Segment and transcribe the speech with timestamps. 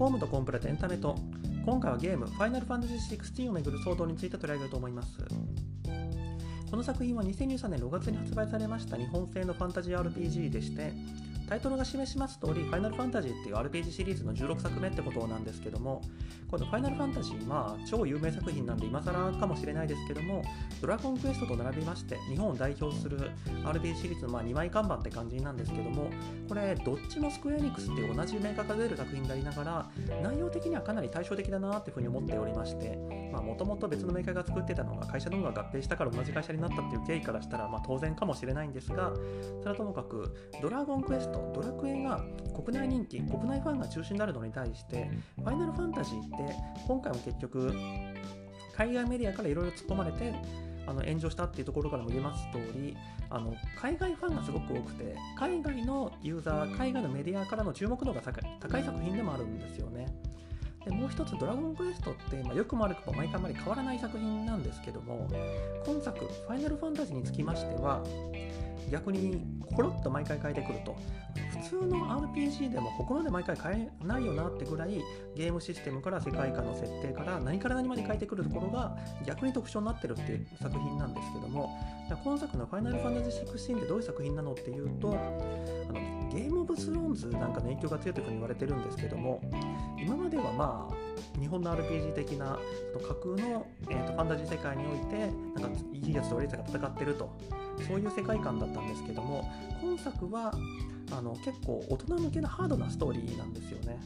[0.00, 1.14] ホームとコンプラとエンタメと
[1.66, 5.18] 今回はゲームファイナルファンタジー16をめぐる騒動について取り上げようと思います。
[6.70, 10.94] この作品は2023年6月に発売されました日本製のファンタジー RPG でして
[11.50, 16.00] タイトルが示します通り、ファイナルファンタジーっていう RPG シリーズの16作目ってことなんですけども、
[16.48, 20.44] このファイナルファンタジー、まあ、超有名作品なんで今更かもしれないですけども、
[20.80, 23.32] ドラゴンクエストと並びまして、日本を代表する
[23.64, 26.08] RPG シリーズのまあ2枚看板って感じなんですけども、
[26.48, 29.90] これ、どっちもスクエアエニックスっていう同じメーカーから出る作品でありながら、
[30.22, 32.96] 内容的にはかなり対照的だなっていうふうに思っておりまして、
[33.42, 39.12] もともと別のメーカーが作ってたのが会社の方が合併したから同じ会社になったっていう経緯からしたら、まあ、当然かもしれないんですが、
[39.60, 42.22] それはともかく、ドラゴンクエスト、ドラクエが
[42.54, 46.54] 国内人気国内ファンが中心になるのに対してファイナルファンタジーって
[46.86, 47.72] 今回も結局
[48.76, 50.34] 海外メディアからいろいろ突っ込まれて
[50.86, 52.96] あの炎上したっていうところからも言えます通り
[53.28, 60.06] あの海外ファンがすごく多くて海外のユーザー海外のメディアからの注目度が高い作品でもあるんですよね。
[60.84, 65.28] でもう一つ、ドラゴンクエストって、まあ、よくも悪くも毎回あまり変わらない作品なんですけども、
[65.84, 68.02] 今作、ファイナルファンタジーにつきましては、
[68.90, 69.40] 逆に
[69.74, 70.96] コロッと毎回変えてくると
[71.62, 75.00] 普通の RPG でもここまで毎回変えないよなってぐらい
[75.36, 81.70] ゲームシステムから世界観の設定から何から何まで変えてくるところが逆に特徴になってるっていう作品なんですけども
[82.24, 85.12] 今作の「ファイナルファンタジー16」ってどういう作品なのっていうとあ
[85.92, 89.40] のゲームオブスローンズなんかの影響が強いというふうに言われてるんですけども
[89.98, 92.58] 今まではまあ日本の RPG 的な
[93.06, 97.36] 架空の、えーと、ファンタジー世界においてなんかいいやつと悪いやつが戦ってると
[97.86, 99.50] そういう世界観だったんですけども
[99.82, 100.52] 今作は
[101.12, 103.98] あの結構大人向けのハードなストーリーなんですよね。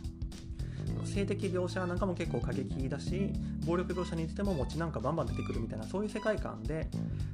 [1.04, 3.32] 性的描写なんかも結構過激だし
[3.66, 6.88] 暴力描写についても餅なんかバンバン出てくるみたいなそういう世界観で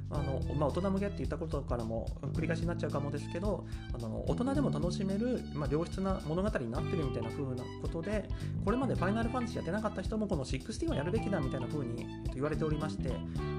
[0.09, 8.29] あの、まあ、大人向けって言ったことからも繰り返しになっちゃうかもですけどあの大人でも楽しめる、まあ、良質な物語になってるみたいな風なことで
[8.63, 13.11] これまでファイナルファンタジーやってなかった人もこの16はやるべきだみたいな風に言われておりまして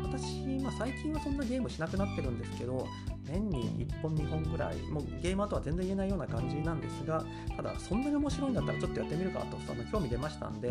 [0.05, 2.87] 私、まあ、最近はそんなゲームしなくなってるんですけど
[3.33, 7.25] 年に1本2本ぐらいもうゲーマーとは全然言えないような感じなんですが
[7.57, 10.71] ただそんなに面白いんだったらちょっとやってみるかとその興味出ましたんで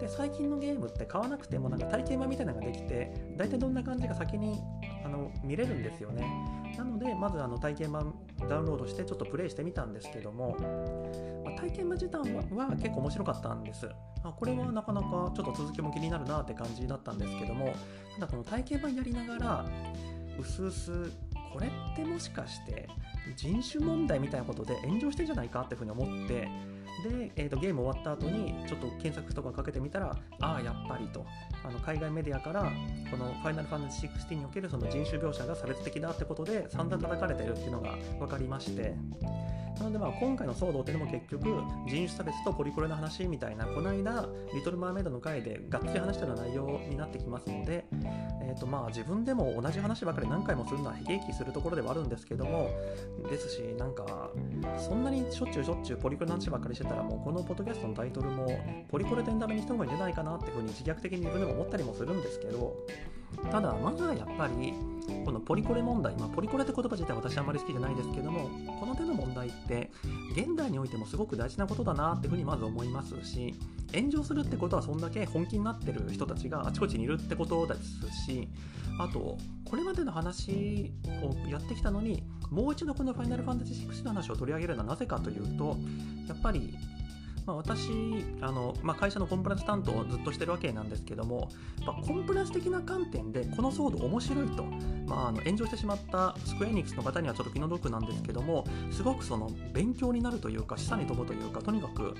[0.00, 4.60] で最近のゲームって買わなくてもなんか体験版みたいなのができて大体どんな感じか先に
[5.04, 6.26] あの見れるんですよね。
[6.76, 8.14] なのでまずあの体験版
[8.48, 10.56] ダウンロードしてちょっとプレイしてみたんですけども、
[11.44, 13.88] まあ、体験版自体は結構面白かったんです。
[14.24, 17.74] あこれはなかなかちょっと続きも気になるなって感じだったんですけども
[18.14, 19.64] ただこの体験版やりながら
[20.38, 21.10] うすうす
[21.52, 22.88] これってもしかして
[23.36, 26.48] 人種問題みたいなことで炎上してんじゃないかっていうふうに思って
[27.08, 31.24] で、えーと、ゲーム終わった後にちょっと検索とかかけてみたらああやっぱりと。
[31.64, 32.72] あの海外メディアから
[33.10, 38.94] この「ファイナルファンタジー16」におけるその人種描写が差別的だってことで散々叩かれてるっていうのが分かりまして。
[39.78, 41.44] なのでまあ今回の騒動っていうのも結局
[41.88, 47.84] 人種差別とポリコレの話みたいなこの間「リトル・マーメイド」の回でがっつり話したような内容になってきますので、
[48.42, 52.68] えー、とまあ自分でも同じ話ばかり何回もするのは悲劇するところではあるんですけども
[53.28, 54.30] ですしなんか
[54.76, 58.46] そんなにしょっちゅうしょっちゅうポリコレの話ばっかりしてたらもうこのポッドキャストのタイトルも
[58.88, 62.76] ポリコレとエンタメにした方がいいんじゃないかなっていうふうに自虐的に自分でも思ったりもするんですけど
[63.50, 64.72] ただまずはやっぱり
[65.24, 69.90] このポリコレ問題、まあ、ポリコレって言葉自体私あんまり好きじゃないですけどもこの手の問題って
[70.32, 73.54] 現代においてもすごく大事なことだなっていうふうにまず思いますし
[73.94, 78.48] 炎上するってことはそんだけ本気になってる人たちがあちこちにいるってことですし
[78.98, 79.38] あと
[79.68, 85.76] これまでの話をやってきたのにもう一度この「ファイナルファンタジー6」の話を取り上げるのはなぜかというと
[86.28, 86.76] やっぱり
[87.46, 87.90] まあ、私
[88.40, 91.48] あの、まあ、会社のコンプライアンス担当をずっとしてるわけなんですけども
[91.84, 94.64] まあコンプライアンス的な観点でこの騒動面白いと、
[95.06, 102.14] まあ、あの炎上してしまったスクエアエニックスの方にはちょっと気の毒なんですけどもすごくその勉強になるというか示唆に飛ぶというかとにかく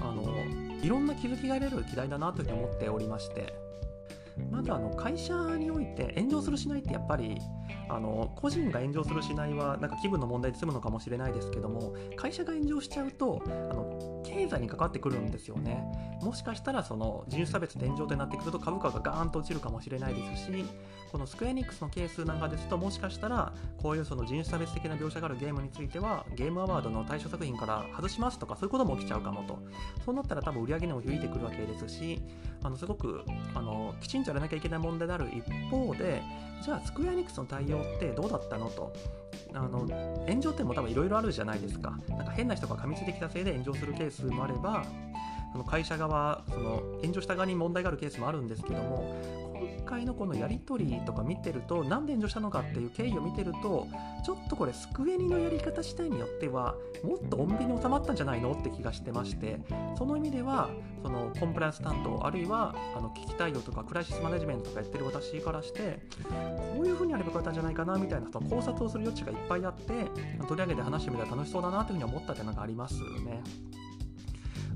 [0.00, 0.34] あの
[0.82, 3.69] いろんな気づきが得られる議題だなというふうに思っておりまして。
[4.50, 7.38] まずあの会社において炎上するしないってやっぱり
[7.88, 15.84] あの個人が炎上するしないはなんか気分の問題で済むのかもしれないですけども会社が炎上しちゃうとあの経済に関わってくるんですよね。
[16.22, 20.64] もしかしたらその人種差別で炎上となってくると株価がガーンと落ちるかもしれないですし
[21.10, 29.58] このスクエニックスのケースなんかですともしかしたらこういうその人種差別的な描写があるゲームについてはゲームアワードの対象作品から外しますとかそういうことも起きちゃうかもと。
[30.04, 32.22] そうなったら多分売り上げにも響いてくるわけですし
[32.62, 33.24] あのすごく
[33.54, 36.22] あのきちんとやらなきゃいけない問題である一方で
[36.62, 38.92] じゃあスクエアニックスの対応ってどうだったのと。
[39.52, 39.80] あの
[40.28, 41.98] 炎上点も多分いろいろあるじゃないですか。
[42.08, 44.84] なんか変な人が噛みついてきたせいで炎上するケースもあれば
[45.52, 49.16] その会社側その炎上した側に問題があるケースもあるんですけども
[49.60, 53.86] 1回のこのやり取りとか見てると何で炎上したのかっていう経緯を見てると
[54.24, 59.60] ちょっとこれスクエニのやり方自体によってはもっと穏便に収まったんじゃないのって気がしてまして
[59.96, 60.70] その意味では
[61.02, 66.00] そのコンプライアンス担当あるいはあの危機対応とかクライシスマネジメントとかやってる私からして
[66.74, 69.92] こういう風にやればよかったんじゃないかなみたいなその考察をする余地がいっぱいあって
[70.46, 73.42] 取り上げて話してみたら楽しそうだなというふうに思ったというのがありますね。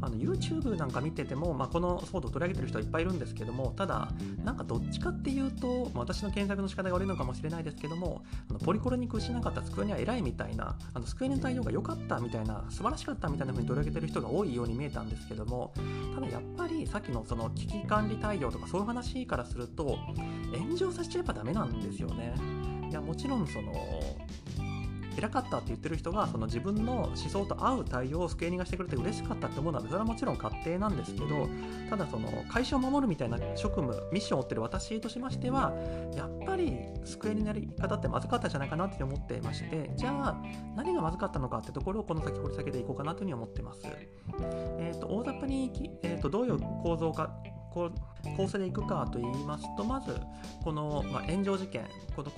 [0.01, 4.09] あの YouTube なんか見てても、まあ、この騒動を取り上げてる人はいっぱいいるんですけどもただ
[4.45, 15.73] なんかどっちかっていうと、まあ、私の検索の仕方が悪いのかもしれないですけどもあのポリコレに屈しなかった机には偉いみたいなあの机の対応が良かったみたいな素晴らしかったみたいな風に取り上げてる人が多いように見えたんですけども
[16.15, 19.99] ただやっぱりさっきのその危機管理対応とかそういう話からすると
[20.57, 22.35] 炎上させちゃえばダメなんですよね。
[22.91, 23.73] いやもちろんその
[25.17, 31.49] 偉かったって言ってる人がその自分の思想と合う対応をスケーリングしてくれて嬉しかったって思うのはそれはもちろん勝手なんですけど
[31.91, 35.73] ただその会社を守るみたいな職務ミッションを負ってる私としましては
[36.15, 40.43] やっぱりスクエアになり方ってまずかったんじゃないかなって思ってましてじゃあ
[40.77, 43.83] 何がまずかったのかってところをこの先掘り下げていこうかなというふうに思ってます。
[44.79, 45.71] えーと、大雑把に、
[46.03, 47.31] えーとどういう構造か
[47.75, 50.17] こう構成でいくかと言いますとまず
[50.63, 51.85] この、まあ、炎上事件
[52.15, 52.31] この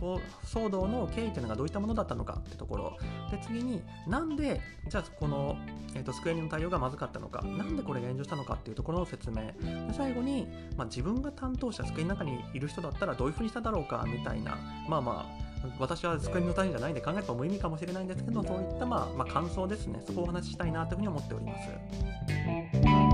[0.44, 2.96] 騒動の経緯というのがどういったものだったのかってところ
[3.30, 5.56] で次になんでじゃあこの、
[5.94, 9.54] えーと、スクエニの対応がまずかったのかなんでこれが炎上したのかっていうところの説明で
[9.92, 14.58] 最後に、まあ、自分が担当者スクエニの中にいる人だったらどういうふうにしただろうかみたいな
[14.88, 15.46] まあまあ
[15.78, 23.05] 私はスクエニの単位じゃないんで考えても無意味かもしれないんですけどそういった、まあ、まあ、感想ですねそこをお話ししたいなというふうに思っております。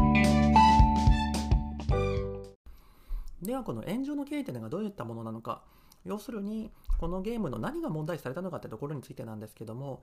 [3.43, 5.63] ではこの炎上の経緯というのがどういったものなのか
[6.05, 10.03] 要するにこのゲームの何が問題視されたのかってところについてなんですけども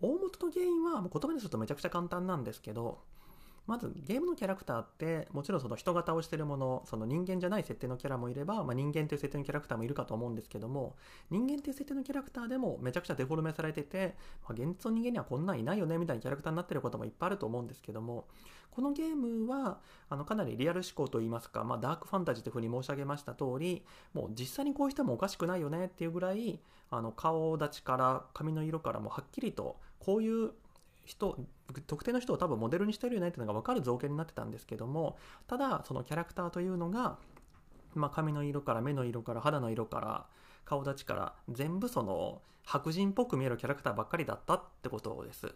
[0.00, 2.98] 大元の原因はもう言葉にするとめちゃくちゃ簡単なんですけど
[3.66, 10.96] まずゲームのキャラクターってもちろんその人型をしてるものその人間じゃない設定のキャラもいれば、まあ、人間という設定のキャラクターもいるかと思うんですけども
[11.30, 18.24] 人間という設定のキャラクターでもめちゃくちゃデフォルメされてて、まあ、現実の人間にはこんなんいないよねみたいなキャラクターになってることもいっぱいあると思うんですけども
[18.70, 19.78] このゲームは
[20.08, 23.84] あのかなりリアル思考といいますか、まあ、ダークファンタジーというふうに申し上げました通り
[24.14, 26.60] もう実際にこういう人もおかしくないよねっていうぐらい
[26.90, 30.50] あの顔立ちから髪の色からもはっきりとこういう
[31.04, 31.38] 人
[31.86, 35.16] 特定の人を多分モデルにしてるよねっていうのが分かる造形になってたんですけども
[35.46, 37.18] ただそのキャラクターというのが、
[37.94, 40.26] まあ、髪の色から目の色から肌の色から
[40.64, 45.54] 顔立ちから全部その白人っぽく見えるキャラクターばっかりだったってことです。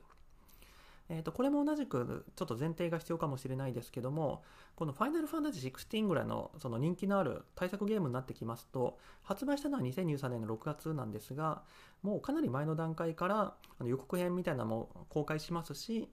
[1.08, 4.42] えー、とこれも同じくちょっと前提が必要かもしれないですけども
[4.76, 11.62] この「ファイナルファンタジー16」ぐらいのその人気のある対策ゲームになってきますと発売したのは2023年の6月なんですが
[12.02, 13.54] もうかなり前の段階から
[13.84, 16.08] 予告編みたいなのも公開しますし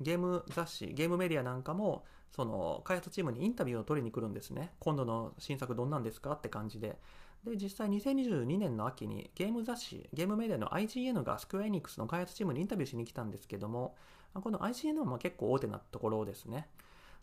[0.00, 2.04] ゲーム雑誌ゲームメディアなんかも
[2.34, 4.72] その開発チームにインタビューを取りに来るんですね。
[4.78, 6.96] 今度の新作どんなんですかって感じで。
[7.44, 13.96] で実際2022年の秋にゲーム雑誌ゲームメディアの IGN がスクエアエニックスの開発チームにインタビューしに来たんですけども
[14.34, 16.68] この IGN はま結構大手なところですね。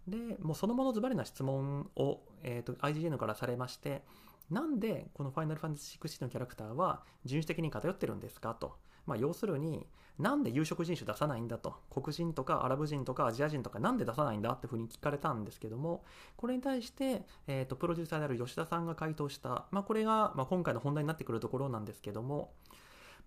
[0.07, 4.04] で、もうそのものズバリな質問を、えーと、IGN からされまして、
[4.50, 8.75] なんでこのファイナルファンタジー6のキャラクターは人種的に偏ってるんですかと。
[9.06, 9.88] まあ、要するに、
[10.19, 11.75] なんで有色人種出さないんだと。
[11.92, 16.04] 黒人とかアラブ人とかアジア人とかなんで出さないんだっていうふうに聞かれたんですけども、
[16.36, 22.51] これに対して、えーと、プロデューサーである吉田さんが回答した、まあ、これが、まあ、今回の本題になってくるところなんですけども、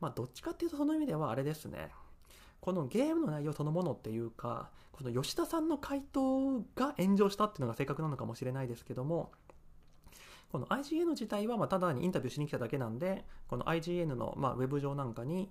[0.00, 1.91] まあ、どっちかっていうとその意味ではあれですね。
[2.61, 9.32] このゲームの内容そのものっていうかこの吉田さんの回答が炎上したっていうのが正確なのかもしれないですけども
[10.53, 15.51] この IGN 自体はまただにインタビューしに来ただけなんでこの IGN のまあウェブ上なんかに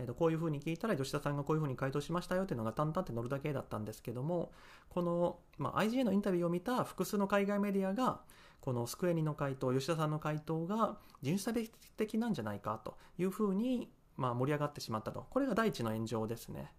[0.00, 4.50] えー、とこういうふうに聞いたら吉田さんがこういうふうに回答しましたよっていうのが淡々って載るだけだったんですけども
[4.88, 8.20] この、まあ、IGN のインタビューを見た複数の海外メディアが
[8.60, 15.26] このスクエニの回答吉田さんの回答が人種差別的なんじゃないかというふうにまあ、盛り上がってしまったと。
[15.30, 16.70] これが第一の炎上ですね。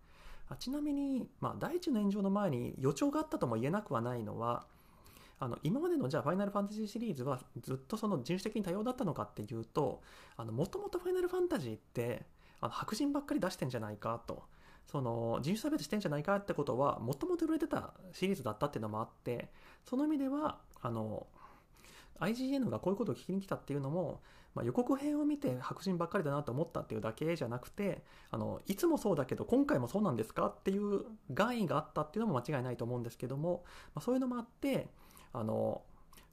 [0.48, 4.68] あちなみに、まあ、第一の炎上の前に予兆があったとも言えなくはないのは、
[5.40, 10.04] あの今までのじゃあファイナルファンタジーシリーズはずっとその人種的に多様だったのかっていうと
[10.38, 12.28] もともとファイナルファンタジーって
[12.60, 14.44] あの白人ばっかり出してんじゃないかと
[14.86, 19.50] その人種差別してんじゃないかってことはもともと売れてたシリーズだったっていうのもあって
[19.84, 21.26] その意味ではあの
[22.20, 24.22] IGN がこういうことを聞きに来たっていうのも
[24.54, 33.64] まあ、予告編を見て白人ばっかりだなと思ったっていうだけじゃなくてあのいつもそうだけど今回もそうなんですかっていう願意があったっていうのも間違いないと思うんですけども、
[33.96, 34.88] まあ、そういうのもあって
[35.34, 35.82] あの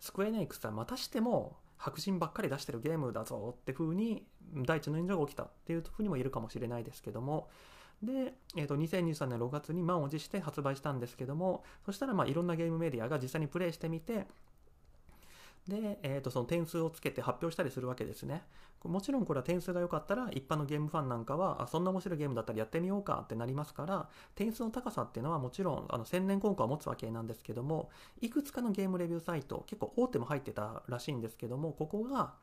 [0.01, 7.49] スクエアネイクスはまたしても白人ばっかり出してるゲームだぞって風に第一の炎上が起きたっていうふうにも言えるかもしれないですけども
[8.03, 14.27] で、えー、と2023年6月に満を持して発売したんですけどもそしたらまあいろんなゲームメディアが実際にプレイしてみて
[15.69, 18.43] で、えー、とその点数をつけて発表したりするわけですね。
[18.85, 32.35] もちろんこれは点数が良かったら一般のゲームファンなんかはあそんな面白いゲームだったらやってみようかってなりますから点数の高さっていうのはもちろんあの千年根拠は持つわけなんですけどもいくつかのゲームレビューサイト結構大手も入ってたらしいんですけどもここが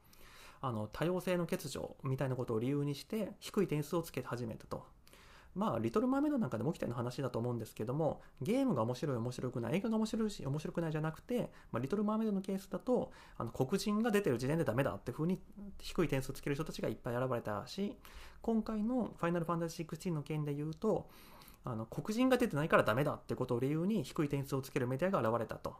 [0.60, 4.95] あの多様性の欠如みたいなことを理由にして低い点数をつけ始めたと。
[5.56, 15.40] まあ、リトル・マーメイドなんかでも起きたような話だと思うんですけども、ゲームが面白い、面白くない、映画が面白いし、面白くないじゃなくて、まあ、リトル・マーメイドのケースだと、あの黒人が出てる時点でダメだっていう風に
[15.80, 17.96] 低い点数をつける人たちがいっぱい選ばれたし、
[18.42, 21.08] 今回のファイナル・ファンタジー16の件で言うと、
[21.64, 25.76] あの黒人が出てないからダメだってことを理由に低い点数をつけるメディアが現れたと。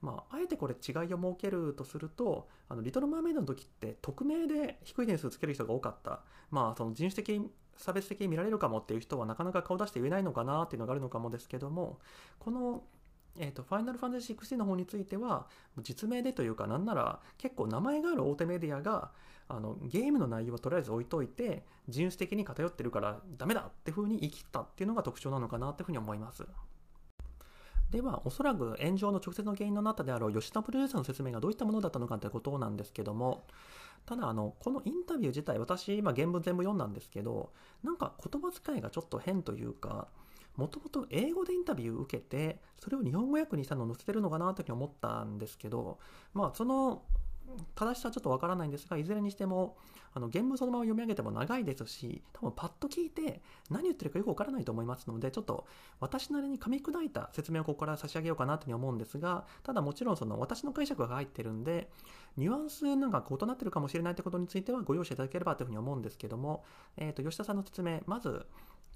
[0.00, 6.20] まあ、あえてこれ違いを設けるとすると、あのリトル・マーメイドの時って匿名で低い点数をつける人が多かった。
[6.50, 7.38] まあ、その人種的
[7.80, 11.98] 差別的に見られるかもっていう人はなかなか顔出して言えないのかなっていうのがあるのかもですけども、
[12.38, 12.84] この、
[13.38, 15.46] えーと、ファイナルファンタジー16の方については、
[15.78, 19.12] 実名でというか、なんなら結構名前がある大手メディアが、
[19.48, 26.44] あのゲームの内容はとりあえず置いといて、人種的に偏ってるからダメだって風に言い切ったっていうのが特徴なのかなっていうふうに思います。
[27.90, 33.44] では、おそらく炎上の直接の原因のなったであろう吉田プロデューサーの説明がどういったものだったのかということなんですけども、
[34.06, 40.08] ただあの、このインタビュー自体、私、今原文全部読んだんですけど、なんか言葉遣いがちょっと変というか、
[40.56, 45.98] もともと英語でインタビューを受けて、それを日本語訳にしたのを載せてるのかなというふうに思ったんですけど、
[46.32, 47.02] まあ、その
[47.74, 49.76] 正しさはちょっとわからないんですが、いずれにしても、
[50.12, 53.40] あの原文そのまま読み上げても長いですし、多分パッと聞いて
[53.70, 55.66] 何言ってるかよくわからないと思いますので、ちょっと
[56.00, 61.90] 私なりに噛み砕いた説明をここから差し上げようかなというふうに思うんですが、ただもちろんその私の解釈が入ってるんで、
[62.36, 66.64] ニュアンスなんか異なってるかもしれないということについてはご容赦いただければというふうに思うんですけども、
[66.96, 68.46] えっ、ー、と、吉田さんの説明、まず、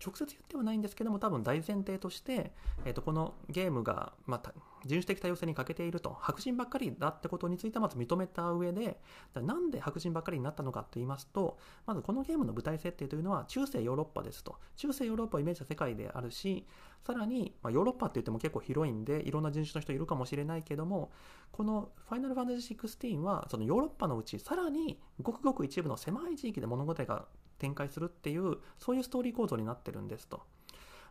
[0.04, 2.52] 直接言ってはないんですけども、多分大前提として、
[2.84, 4.52] えー、とこのゲームが、まあ、
[4.84, 9.00] 人種的多様性に欠けていると、白人ばっかりだってことについてはまず認めた上で、
[9.34, 14.56] なんで白人ばっかりになったのかと言いますと、まずこのゲームの舞台設定というのは中世ヨーロッパですと。
[14.76, 16.66] 中世ヨーロッパをイメージした世界であるし、
[17.06, 21.12] さらに、まあ、ヨーロッパって言っても結構広いんで、いろんな人種の人いるかもしれないけども、
[21.52, 27.26] このファイナルファンタジー16は、そのヨーロッパのうち、さらにごくごく一部の狭い地域で物語が
[27.64, 30.42] 展開するっていう、そういうストーリー構造になってるんですと。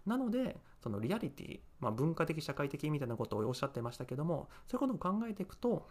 [0.06, 5.88] なので、そのリアリティ、まあ、文化的、社会的みたいなことをおっしゃってましたけども、そういうことを考えていくと、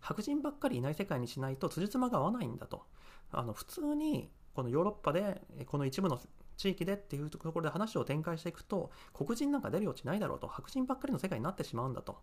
[0.00, 2.84] 白人ばっかりいない世界にしないと辻褄が合わないんだと。
[3.32, 6.18] あの普通にこのヨーロッパでこの一部の
[6.56, 12.18] 地域でっていうところで話を展開していくと黒人なんか出る余地ないだろうと白人ばっかりの世界になってしまうんだと。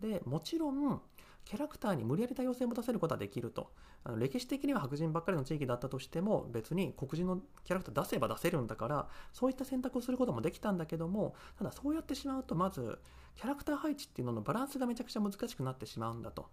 [0.00, 1.00] でもちろん
[1.44, 3.70] キャラクターに無理やり多様性を持たせることはできると。
[4.04, 12.98] あの歴史的には白人ばっかりの地域だったとしても、別に黒人のキャラクター出せば出せるんだから、そういった選択をすることもできたんだけども、ただそうやってしまうと、まず、
[13.36, 16.48] キャラクター配置っていうののバランスがめちゃくちゃ難しくなってしまうんだと。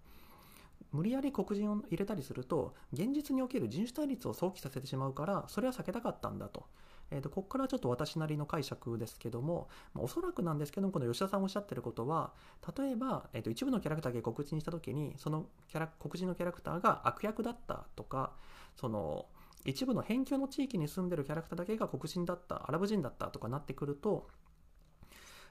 [0.91, 6.65] 無理やり黒人を入れたりすると、現実における人種対立を想起させてしまうから、それは避けたかったんだと。
[7.12, 12.34] えー、とここからちょっと私なりの解釈ですけども、まあ、おそらくなんですけどもこの吉田さんおっしゃってることは
[12.78, 18.34] 例えば、えー、と一部のキャラクターが黒人にした時にそのキャラ黒人のキャラクターが悪役だったとか
[18.76, 19.26] その
[19.66, 24.28] 一部の辺境の地域に住んでるキャラクターだけが黒人だったアラブ人だったとかなってくると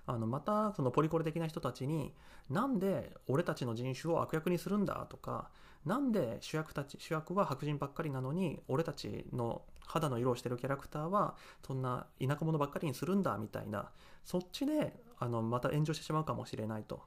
[0.06, 2.14] あのまたそのポリコレ的な人たちに
[2.48, 5.50] なんで俺たちの人種を悪役にするんだとか
[5.84, 13.90] なんで主役たち主役は白人ばっかりなのに俺たちの肌の色をしてるキャラクターはそんな田舎者ばっかりにするんだみたいな
[14.24, 17.02] そっちであのまた炎上してしまうかもしれないと。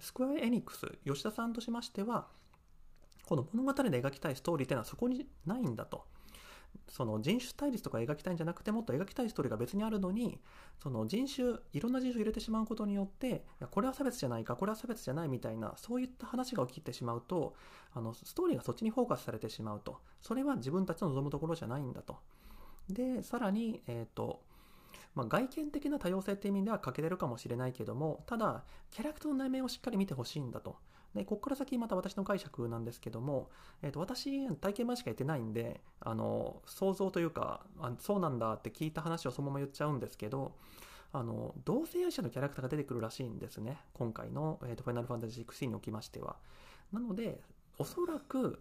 [0.00, 2.26] スクエア・エニックス吉田さんとしましては
[3.24, 6.06] この物語で描きたいストーリーっていうのはそこにないんだと。
[6.88, 10.40] その人種対立とか描きたいんじゃなくてもっと描きたいストーリーが別にあるのに
[10.80, 17.54] その人種いろんな人種を入れてしまうことによっていやこれは差別じゃないかこれは差別じゃないみたいなそういった話が起きてしまうと
[17.92, 22.16] あのストーリーがそっちにフォーカスされてしまうとそれは自分たちの望むところじゃないんだと。
[22.88, 24.40] でさらにえ、ー、と
[25.16, 30.76] まあ、外見的な多様性っていう意味では欠けてるかもしれないけどもただキャラクターの内面をしっかり見てほしいんだと。
[31.16, 33.50] で、ここから先また私の解釈なんですけども、
[33.82, 40.52] えっ、ー、と、私、体験版しかやってないんで、あの、想像というか、あそうなんだって聞いた話をそのまま言っちゃうんですけど、
[41.12, 43.78] あの、同性愛者のキャラクターが出てくるらしいんですね。
[43.94, 46.36] 今回の、えっ、ー、と、ファイナルファンタジー16におきましては。
[46.92, 47.40] なので、
[47.78, 48.60] おそらく、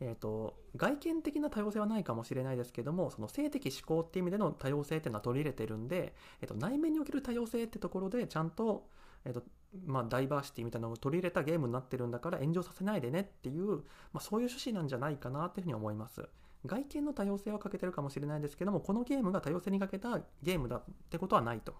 [0.00, 8.86] えーと、外見的な多様性はないかもしれないですけどもその性的思考っていう意味での多様性っていうのは取り入れてるんで、えーと内面における多様性ってところでちゃんと
[9.26, 9.42] えーと
[9.84, 13.82] まあ、ダイバーシティみたいなのを取り入れたゲームになってるんだから炎上させないでねっていう、ま
[14.14, 16.26] あ、そういう趣旨なんじゃないかなっていうふうに思います。
[16.64, 21.74] 外見の多様性は欠けてるかもしれないですけどもこのゲームが多様性に欠けたゲームだってことはないと。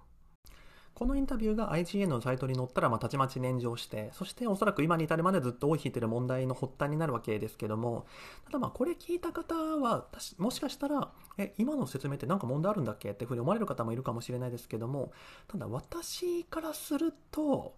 [0.98, 8.06] このインタビューが IGN のサイトに載ったら、まあ、たちまち炎上して、そしておそらく今に至るまでずっと尾を引いてる問題の発端になるわけですけども、
[8.46, 10.06] ただまあ、これ聞いた方は、
[10.38, 13.10] もしかしたら、え、今の説明って何か問題あるんだっけ？
[13.10, 15.12] っていうふうに思われる方もいるかもしれないですけども、
[15.48, 17.74] ただ私からすると、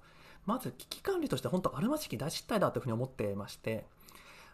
[0.47, 3.85] まず危機管理として本当あるまじき大失態だというふうに思ってまして、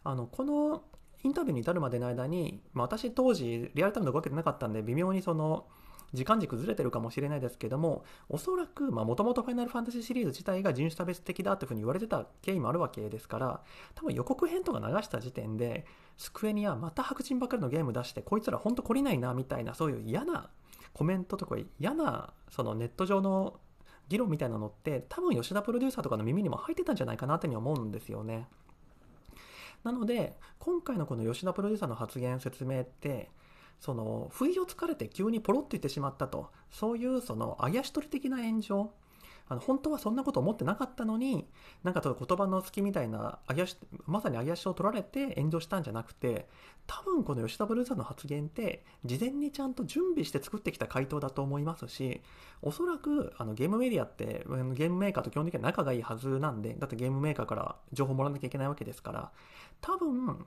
[0.05, 0.85] あの、この
[1.23, 5.67] インタビューに至るまでの間に、まあ、私当時リアルタイムで動けてなかったんで、微妙にその、
[6.15, 13.61] 時間軸ずれてるかもしれないですけども、おそらく、まあ、もともとファイナルファンタジーシリーズ自体が人種差別的だというふうに言われてた経緯もあるわけですから、
[13.95, 15.85] 多分予告編とか流した時点で、
[16.17, 20.51] スクエニはまた白人ばっかりのゲーム出して、こいつらほんと懲りないな、みたいな、そういう嫌な
[20.93, 23.59] コメントとか嫌な、そのネット上の
[24.09, 28.49] 議論みたいなのって、多分吉田プロデューサーとかの耳にも入ってたんじゃないかなってに思うんですよね。
[29.83, 33.31] なので、今回のこの吉田プロデューサーの発言、説明って、
[33.85, 36.49] その不意をつかれて急にポロッと言ってしまったと。
[36.71, 38.91] そういうそのあやし取り的な炎上。
[39.47, 41.47] あの本当はそんなこと思ってなかったのに
[41.83, 43.77] なんかちょっと言葉の隙みたいなあやし
[44.07, 46.49] まさにあやしを取られて炎上したんじゃなくて
[46.87, 52.23] 多分この吉田ブルーさんの発言って事前にちゃんと準備して作ってきた回答だと思いますし
[52.63, 59.31] おそらくあのゲームメディアってゲームメーカーと基本的には仲がいいはずなんでだってゲームメーカーから情報もらわなきゃいけないわけですから
[59.83, 60.47] 多分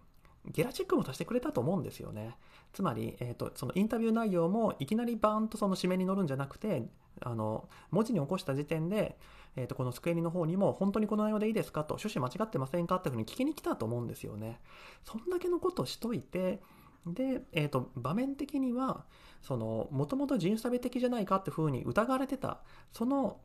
[0.51, 2.35] ゲラチェックもさせてくれたと思うんですよね。
[2.73, 6.83] つまり、えーと、そのインタビュー内容もいきなりバーンとその締めに乗るんじゃなくて
[7.21, 9.17] あの文字に起こした時点で、
[9.55, 14.59] えーと、このスクエニの方にも本当にこの内容でいいですかと趣旨間違ってませんかっていうふうに聞きに来たと思うんですよね。
[15.03, 16.61] そんだけのことしといて
[17.05, 19.05] で、えーと、場面的には
[19.49, 22.59] もともと人種差別的じゃないかっていうふうに疑われてた
[22.91, 23.37] その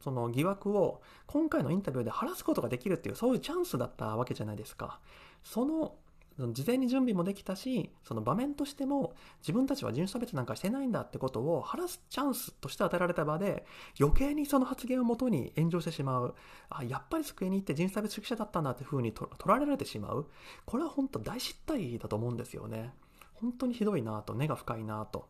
[0.00, 4.98] その疑惑を今回のインタビューで晴らすことができるっていうそういうチャンスだったわけじゃないですか。
[5.44, 5.94] その
[6.38, 13.64] 事前に準備もできたし、その場面としても自分たちは人種差別なんかしてないんだってことを晴らすチャンスとして与えられた場で
[14.00, 16.34] 余計にその発言をもとに炎上してしまう。
[16.70, 20.26] あ、やっぱり机に行って人種差別主義者だったんだって風に取られられてしまう。
[20.64, 22.92] これは本当大失態だと思うんですよね。
[23.34, 25.28] 本当にひどいなと、根が深いなと。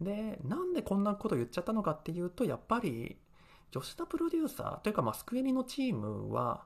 [0.00, 3.16] で、なんでこんなこと言っちゃったのかっていうと、やっぱり
[3.72, 6.64] 吉田プロデューサーというかまあスクエニのチームは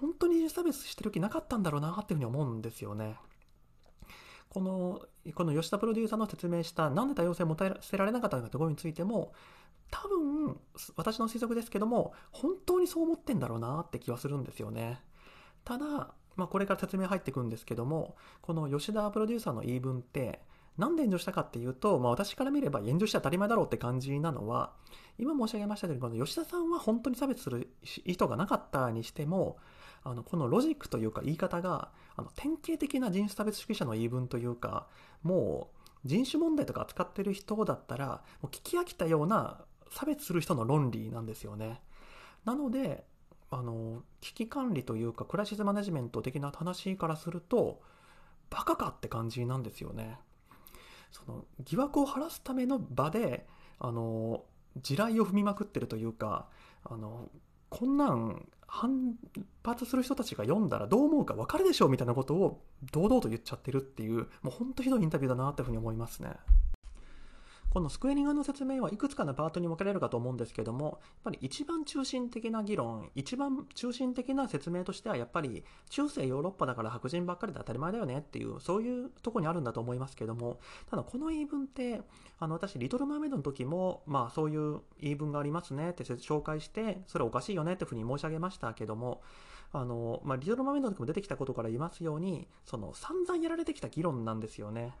[0.00, 3.16] 本当に人種差別してる気なかったんだろうなっていうふうに思うんですよね。
[4.48, 5.00] この、
[5.34, 9.32] この吉田プロデューサーの説明したなんで多様性を持たせられなかったのかということについても、
[9.90, 10.60] 多分、
[10.96, 15.00] 私の推測ですけども、本当にそう思ってんだろうなって気はするんですよね。
[15.64, 20.40] ただ、まあ、これから説明入っていくんですけども、この吉田プロデューサーの言い分って、
[20.78, 24.72] なんで炎上したかっていうと、まあ、私から見れば炎上して当たり前だろうって感じなのは、
[25.18, 27.74] 今申し上げましたけど、この吉田さんは本当に差別する
[28.04, 29.58] 意図がなかったにしても、
[30.04, 34.86] あのこのロジックというか言い方があの典型的な人種差別主義者の言い分というか
[35.22, 39.60] もう人種問題とか扱ってる人だったらもう聞き飽きたような
[39.90, 41.80] 差別する人の論理なんですよね。
[42.44, 43.04] なので
[43.50, 47.82] あの危機管理というかクライシスマネジメント的な話からすると
[48.50, 50.18] バカかって感じなんですよね。
[51.10, 53.46] その疑惑を晴らすための場で
[53.78, 54.44] あの
[54.80, 56.48] 地雷を踏みまくってるというか
[56.84, 57.28] あの
[57.72, 59.14] こんなん反
[59.64, 66.30] 発する人たちが読んだらどう思うか分かるでしょうみたいなことを堂々と言っちゃってるっていう、もうほんとひどいインタビューだなっていうふうに思いますね。
[67.72, 82.02] このスクエニ側の説明はいくつかのパートに分けられるかと思うんですけども、やっぱり一番中心的な議論、一番中心的な説明としては、やっぱり中世ヨーロッパだから白人ばっかりで当たり前だよねっていう、そういうとこにあるんだと思いますけども、ただこの言い分って、
[82.38, 89.22] あの私、リトル・マーメイドの時も、まあそういう言い分がありますねって紹介して、それおかしいよねっていうふうに申し上げましたけども、
[89.72, 94.94] あの、まあ、リトル・マーメイドの時も出てきたことから言いますように、その散々やられてきた議論なんですよね。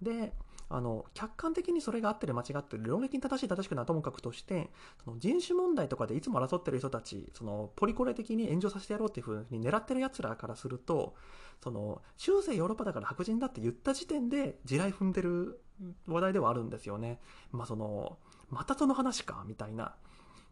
[0.00, 0.32] で、
[0.68, 4.70] あの、客観的にそれが合ってる間違ってる、論理的に正しい正しくないともかくとして、
[5.04, 11.14] その人種問題とかでいつも争ってる人たち、そのポリコレ的に炎上させてやろうっていうふうに狙ってる奴らからすると、
[11.62, 15.60] その、中世ヨーロッパだから白人だって言った時点で地雷踏んでる
[16.06, 17.20] 話題ではあるんですよね。
[17.50, 18.18] まあその、
[18.50, 19.94] またその話か、みたいな。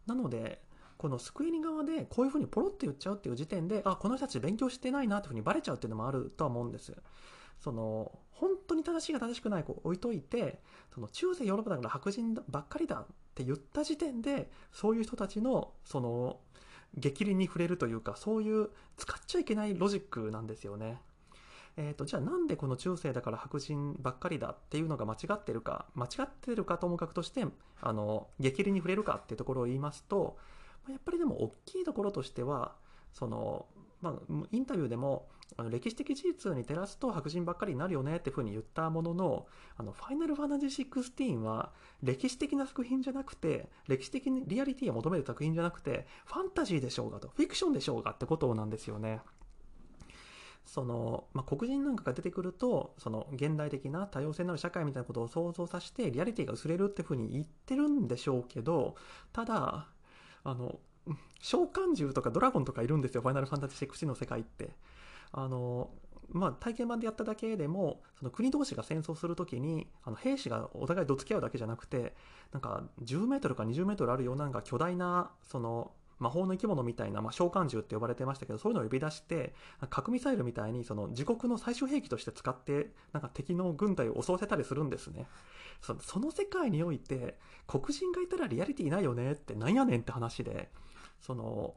[0.05, 0.61] なので、
[0.97, 6.95] この救いに側でこういうふうにポロって言っちゃうっていう時点で、あ、この人たち勉強してないなっていうふうにバレちゃうっていうのもあるとは思うんです。
[7.63, 10.59] その本当に正しいか正しくないか置いといて
[10.93, 16.39] その中世ヨーロッパだから白人ばっかりだって言った時点でそういう人たちのその
[16.97, 20.99] 激鱗に触れるというかそういう使っちゃいけないロジックなんですよね。
[21.77, 27.45] えーと、じゃあなんでこの中世だから白人ばっかりだっていうのが間違ってるか間違ってるかともかくとして
[27.81, 30.37] あの激鱗に触れるかっていうところを言いますと
[30.89, 32.75] やっぱりでも大きいところとしては
[33.13, 33.67] その
[34.01, 34.13] まあ、
[34.51, 49.21] インタビューでもあの歴史的事実に照らすと白人ばっかりになるよねっていうふうに言ったものの、あの、ファイナルファンタジー16は歴史的な作品じゃなくて、歴史的にリアリティを求める作品じゃなくて、ファンタジーでしょうがと、フィクションでしょうがってことなんですよね。
[50.65, 58.95] その、まあ、黒人なんかが出てくると、その現代的な多様性のある社会みたいなことを想像させて、リアリティが薄れるっていうふうに言ってるんでしょうけど、
[59.33, 59.87] ただ、
[60.43, 60.79] あの、
[61.41, 64.71] 召喚獣とかドラゴンとかいるんですよ、ファイナルファンタジー6の世界って。
[65.31, 65.91] あの、
[66.29, 72.15] まあ、体験版でやっただけでも、その国同士が戦争するときに、あの兵士がお互いどつき合うだけじゃなくて、
[72.51, 79.55] なんか10メートルか20メートルあるようななんか巨大な、その、魔法の生き物みたいな、まあ、召喚獣って呼ばれてましたけど、そういうのを呼び出して、
[79.89, 85.25] 核ミサイルみたいに、その自国の最終兵器として使って、なんか敵の軍隊を襲わせたりするんですね。
[85.81, 90.69] そその世界において、黒人がいたらリアリティないよねってなんやねんって話で、
[91.19, 91.73] その、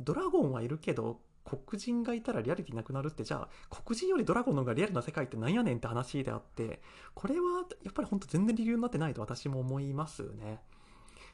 [0.00, 3.48] ドラゴンはいるけど、黒人がいたらリアリティなくなるって、じゃあ、
[3.84, 6.80] 黒人よりドラゴンの方がリアルな世界ってなんやねんって話であって、
[7.14, 10.60] これはやっぱり本当全然理由になってないと私も思いますね。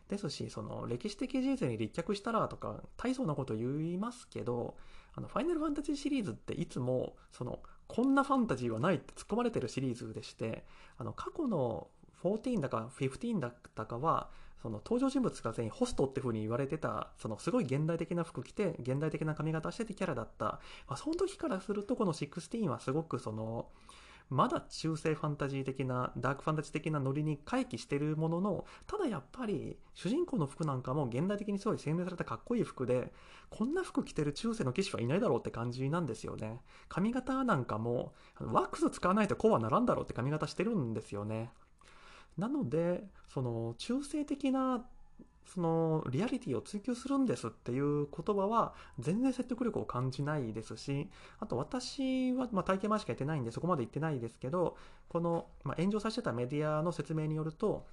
[0.08, 4.76] ですし、その歴史的事実に立脚したらとか、大層なこと言いますけど、
[5.14, 10.64] あの、ファイナルファンタジーシリーズっていつも、その、こんなファンタジーはないって突っ込まれてるシリーズでして、
[10.96, 11.88] あの、過去の
[12.22, 14.30] 14だか15だったかは、
[14.62, 20.44] その登場人物が全員ホストって風に言われてた、そのすごい現代的な服着て、現代的な髪型しててキャラだった。
[20.86, 23.68] まあ、その時からするとこの16はすごくその、
[24.30, 33.12] まだ中世ファンタジー的な、ダークファンタジー的なノリに回帰してるものの、ただやっぱり、主人公の服なんかも現代的にすごい洗練されたかっこいい服で、
[33.48, 36.60] こんな服着てる中世の騎士はいないだろうって感じなんですよね。
[36.88, 41.50] 髪型なんかも、ワックス使わないとこうはならんだろうって髪型してるんですよね。
[42.38, 44.84] なので、その中性的な
[45.48, 51.08] そのリアリティを追求するんですっていう言葉は全然説得力を感じないですし、
[51.40, 54.76] あと私は、まあ、体験版しかやってないんでそこまで言ってないですけど、
[55.08, 57.86] この、まあ、炎上させてたメディアの説明によると、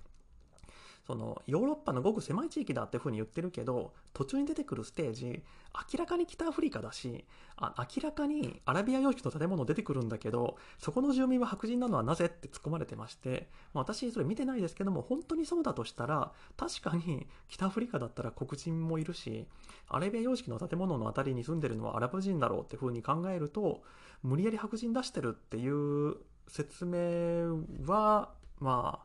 [1.06, 5.44] そのヨーロッパのごく狭い地域だっていうふうに言ってるけど途中に出てくるステージ
[5.92, 7.26] 明らかに北アフリカだし
[7.58, 19.46] あ明らかにアラビア様式の建物出てくるんだけどそこの住民は白人なのはなぜって突っ込まれてまして、まあ、私それ見てないですけども本当にそうだとしたら確かに北アフリカだったら黒人もいるし
[19.90, 23.84] アラビア様式の建物の辺りに住んでるのはアラブ人だろうっていうふうに考えると
[24.24, 26.16] 無理やり白人出してるっていう
[26.48, 29.05] 説明はまあ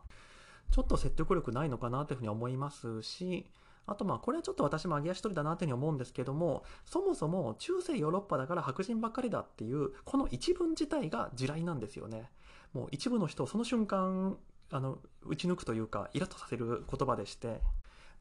[0.71, 3.47] ちょっと説得力ないのかなというふうに思いますし、
[3.87, 12.31] あとまあこれはちょっと私も揚げ足取りだなというふうに思うんですけども、そもそも中世ヨーロッパだから白人ばっかりだっていう、この一文自体が地雷なんですよね。
[12.73, 14.37] もう一部の人をその瞬間、
[14.71, 17.61] あの、打ち抜くというか、イラッとさせる言葉でして、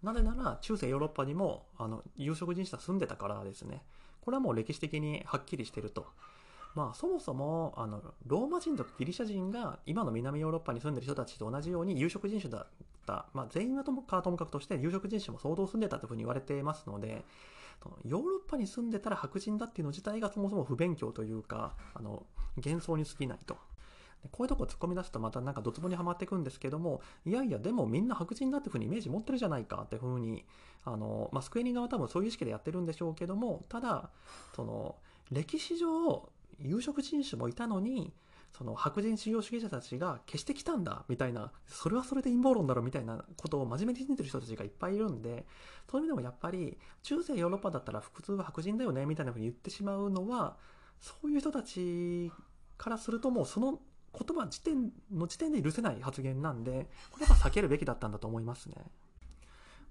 [0.01, 3.83] なぜなら中世ヨーロッパにも、あの、有色人種は住んでたからですね。
[4.21, 6.07] これはもう歴史的にはっきりしてると。
[6.75, 12.67] まあそもそもあのローマ人とかギリシャ人が今の南ヨーロッパに住んでる人たちと同じように有色人種だっ
[13.05, 17.23] た、まあ、全員はともかともかくとして有色人種も相当住んでたというふうに言われていますので
[18.05, 22.23] ヨーロッパに住んでたら白人だっていうの自体がそもそも不勉強というかあの
[22.57, 23.57] 幻想に過ぎないと。
[24.31, 30.45] こういうとこ突っ込み出すとまたなんかドツボにはまっていくんですけども、いやいや、でもみんな白人だっていうふうにイメージ持ってるじゃないかっていうふうに、
[30.83, 34.09] あの、まあ、スクエニ側は多分そういう意識でやってるんでしょうけども、ただ、
[34.55, 34.95] その、
[35.31, 36.29] 歴史上、
[36.61, 38.13] 有色人種もいたのに、
[38.51, 45.45] その白人主要主義者たちが消してきたんだみたいな、それはそれで陰謀論だろみたいなことを真面目に信じてる人たちがいっぱいいるんで、
[45.89, 50.57] そういう意味でもやっぱり中世ヨーロッパだったら普通は白人だよねみたいなふうに言ってしまうのは、
[50.99, 52.31] そういう人たち
[52.77, 53.79] からするともうその
[54.11, 58.75] 言葉時点の時点で許せない発言なんで、これは避けるべきだったんだと思いますね。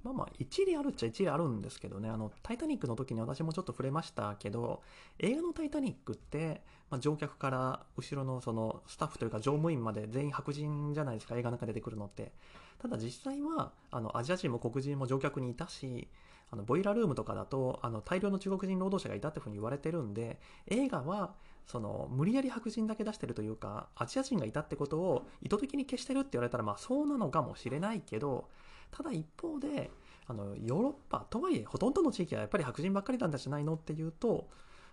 [0.05, 4.83] まあまあ、一理あるっちゃ一理あるんですけどね、あの、タイタニックの時に私もちょっと触れましたけど、
[5.19, 12.33] 映画のタイタニックって、まあ、乗客から後ろのそのスタッフというか乗務員まで全員白人じゃないですか、映画の中で出てくるのって。
[12.79, 16.09] ただ実際は、あの、アジア人も黒人も乗客にいたし、
[16.51, 21.35] あの、ボイラルームとかだと、あの、大量の中国人労働者がいたっていうふうに言われてるんで、映画は、
[21.67, 28.49] その、無理やり白人だけ出してるというか、アジア人がいたってことを意図的に消してるって言われたら、まあそうなのかもしれないけど、
[28.91, 29.91] ただ一方で、
[30.27, 34.49] あの、ヨーロッパ、とはいえ、ほとんどの地域はやっぱり白人ばっかりなんじゃないのっていうと、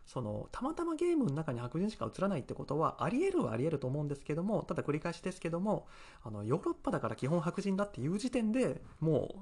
[0.05, 5.87] その、たまたまゲームの中に白人しか映らないってことは、あり得るはあり得ると思うんですけども、ただ繰り返しですけども、
[6.23, 9.35] あの、ヨーロッパだから基本白人だっていう時点でも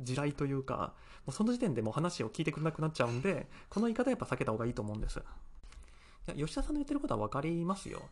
[0.00, 0.94] う、地雷というか、
[1.24, 5.22] もうその時点でもう話を聞いてくれなくなっちゃうんで、この言い方やっぱ避けた方がいいと思うんです。
[6.34, 8.02] 吉田さんの言ってることは分かりますよ。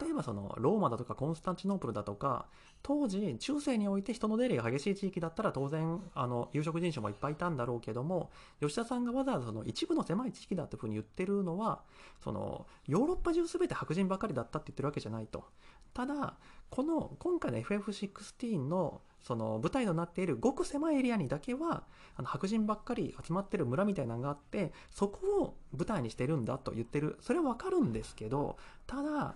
[0.00, 2.46] 例えばそのローマだとかコンスタンチノープルだとか
[2.82, 8.30] 当時中世において人の出入りが激しい地域だったら当然あの有色人種もいっぱいいたんだろうけども
[8.60, 11.82] 吉田さんがわざわざその一部の狭い地域だっていうふうに言ってるのは
[12.22, 15.44] そのヨーロッパ中全て白人ばかりだったって言ってるわけじゃないと。
[15.92, 16.36] ただ
[16.70, 21.84] この今回の FF16 のその舞台となっているごく狭いエリアにだけは
[22.16, 28.56] あの白人ばっかり集まってる村みたいなのがあってそこを舞台にしてるんだと言ってるそれはわかるんですけど
[28.86, 29.34] ただ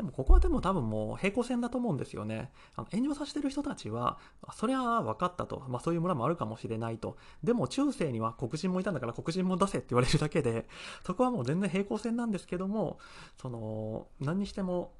[0.00, 2.50] でもここはでも多分もう平行線だと思うんですよね。
[2.74, 4.18] あの炎上させてる人たちは、
[4.54, 5.62] そりゃ分かったと。
[5.68, 7.18] まあそういう村もあるかもしれないと。
[7.44, 10.66] でも中世には黒人もいたんだから黒人も出せって言われるだけで、
[11.04, 12.98] そこはもう全然平行線なんですけども、
[13.36, 14.94] その、何にしても、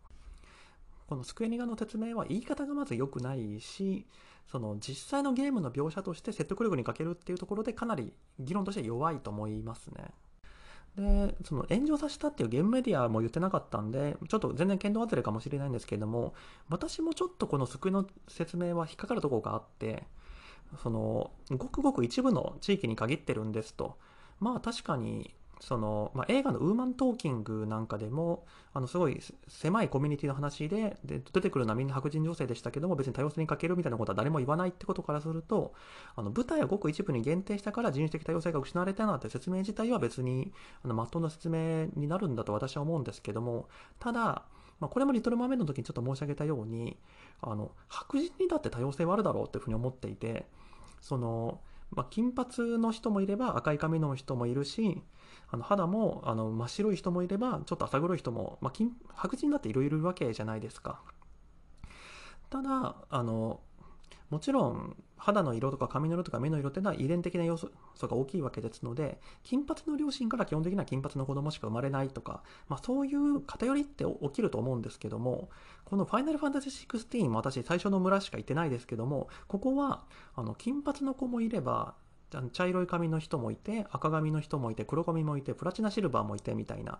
[1.11, 4.07] このスクエニ側の説明は言い方がまず良くないし、
[4.47, 10.05] その実際のゲームの描写として説得力に欠けるっていうところでかなり議論として弱いと思いますね。
[10.97, 16.33] で、その炎上させたっていうゲームメディアも言ってなかったんで、ちょっと全然剣道外れかもしれないんですけれども、
[16.69, 20.05] 私もちょっとこの救いの説明は引っかかるところがあって、
[20.81, 23.99] その、ごくごく一部の地域に限ってるんですと。
[24.39, 35.75] まあ確かに、その、まあ、映画のウーマントーキングなんかでも、あの、すごい狭いコミュニティの話で、で、出てくるのはみんな白人女性でしたけども、別に多様性に欠けるみたいなことは誰も言わないってことからすると、
[36.17, 43.69] あの、舞台はごく一部に限定したから人種的多様性が失われたなって説明自体は別に、あの、まっとうな説明になるんだと私は思うんですけども、
[43.99, 44.47] ただ、
[44.81, 46.97] まあ、これもリトル・マーメイドの時にちょっと申し上げたように、
[47.43, 50.47] あの、白人にだって多様性はあるだろうっていうふうに思っていて、
[51.03, 55.03] その、まあ、金髪の人もいれば赤い髪の人もいるし、
[55.51, 61.01] あの肌もあの真っ白い人もいればちょっと浅黒い人も、まあ、金白人だっていろいろいるわけじゃないですか。
[62.51, 63.61] ただあの
[64.31, 67.69] もちろん肌の色とか髪の色とか目の色っていうのは遺伝的な要素
[68.01, 75.51] が大きいわけですので金髪の両親から基本的には金髪の子供しか生まれないとか、まあ、そういう偏りって起きると思うんですけども
[75.85, 81.95] この「ファイナルファンタジー16」も私最初の村しか行ってないですけどもここはあの金髪の子もいれば
[82.53, 86.99] 茶色い髪の人もいて赤髪の人もいて黒髪もいてプラチナシルバーもいてみたいな。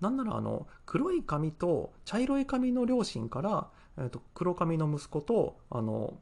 [0.00, 3.68] なんならあの黒い髪と茶色い髪の両親から、
[3.98, 6.14] えー、と黒髪の息子とあの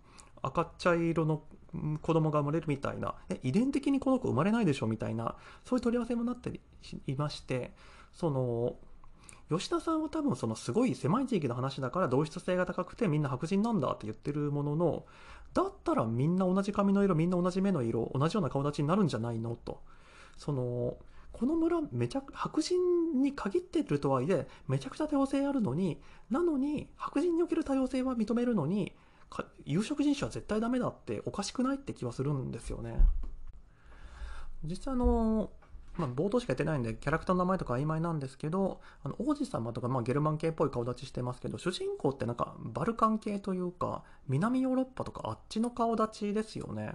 [0.42, 1.42] 赤茶色の
[2.02, 3.14] 子供が生まれるみたいな。
[3.28, 6.60] え遺伝的にこの子生まれないでしょみたいなそういう取り合わせもなって
[7.06, 7.72] いまして
[8.12, 8.76] その
[9.50, 15.04] 吉田さんは多分そのすごい狭い地域の話だから同質性が高くてみんな白人なんだって言ってるものの
[15.52, 19.56] だったらみんな同じ髪の色みんな同じ目の色同じような顔立ちになるんじゃないの？
[19.56, 19.82] と。
[20.36, 20.96] その
[21.32, 28.92] この村めちゃ白人に限ってるとはいえめちゃくちゃ多様性あるのになのに白人における多様性は認めるのに
[29.64, 32.98] 有色人種は絶対ダメだっておかしくないって気はするんですよね。
[34.64, 35.50] 実際の
[35.96, 46.94] まあ、冒頭しかやってないんで、キャラクターの名前とか曖昧なんですけど、あの王子様とか、まあ、ゲルマン系っぽい顔立ちしてますけど、主人公ってなんかバルカン系というか、南ヨーロッパとかあっちの顔立ちですよね。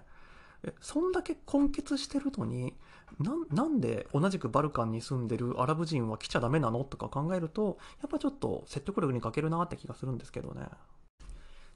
[0.82, 2.76] そんだけ混血してるのに
[3.52, 10.66] なんで同じくバルカンに住んでるアラブ人は来ちゃダメなのとか考えるとやっぱちょっと説得力に欠けるなって気がするんですけどね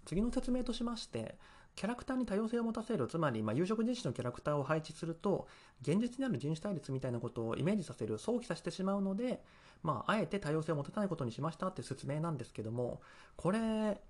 [0.06, 1.36] 次の説明としまして
[1.80, 5.48] キャラクターに多様性を持たせる、つまり、まあ、有色人種のキャラクターを配置すると、
[5.82, 9.42] 現実にある人種対立みたいなことをイメージさせる、想起させてしまうので、
[9.82, 13.00] まあ、あえて多様性を持たないことにしましたって説明なんですけども、
[13.38, 14.02] これ、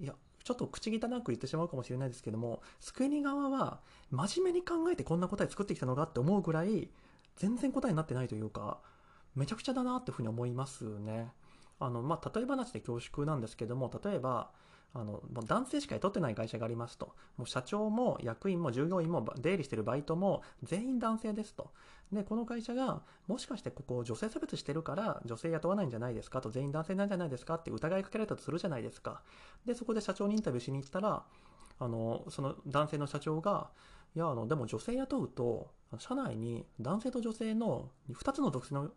[0.00, 3.78] いや、ちょっと口汚く言ってしまうかもしれないですけども、スクエニ側は、
[4.10, 6.90] 真面目に考えてこんな答え作ってきたのかって思うぐらい、
[7.36, 8.80] 全然答えになってないというか、
[9.36, 11.30] めちゃくちゃだなっていうふうに思いますね。
[11.78, 14.50] あの、まあ、例え話で恐縮なんですけども、例えば、
[14.94, 17.14] あのもう男性しか雇ってない会社がありますと。
[17.36, 21.72] もう社長も役員も従業員も出入りしてるバイトも全員男性ですと。
[22.12, 29.22] で、この会社が、もしかしてここ女性差別してるから女性雇わないんじゃないですかと、全員男性なんじゃないですかって疑いかけられたとするじゃないですか。
[29.66, 31.24] で、そこで社長にインタビューしに行ったら、
[31.80, 33.70] あの、その男性の社長が、
[34.14, 38.90] いや、あの、でも女性雇うと、社内に男性と女性の2つの属性の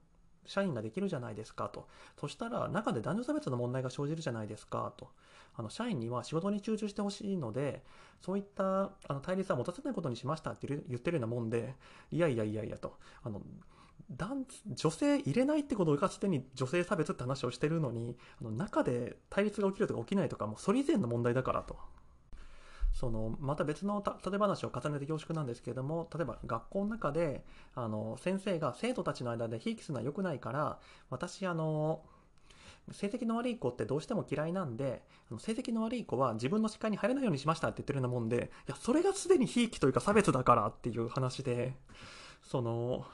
[0.45, 1.87] 社員ができるじゃないですかと。
[2.19, 5.09] そしたら中で男女差別の問題が生じるじゃないですかと。
[5.57, 7.83] あの社員には仕事に集中してほしいので、
[8.21, 11.75] そういったあの対立は持たせないことにしましたって言ってるようなもんで、
[12.11, 12.97] いやいやいやいやと。
[13.23, 13.41] あの
[14.11, 21.77] 男女性入れないってことがすでに女性差別って話をしてるのにあの中で対立が起きるとか起きないとかもうそれ以前の問題だからと
[22.93, 27.43] そのまた別の例え話を重ねて恐縮なんですけれども例えば学校の中で
[27.75, 32.01] あの先生が生徒たちの間でひいきするのは良くないから私あの
[32.91, 41.73] 成績の悪い子ってどうしても嫌いなんであの成績の悪い子は自分の視界に入れないようにしましたって言ってるようなもんでいやそれがすでにひいきというか差別だからっていう話で
[42.43, 43.05] その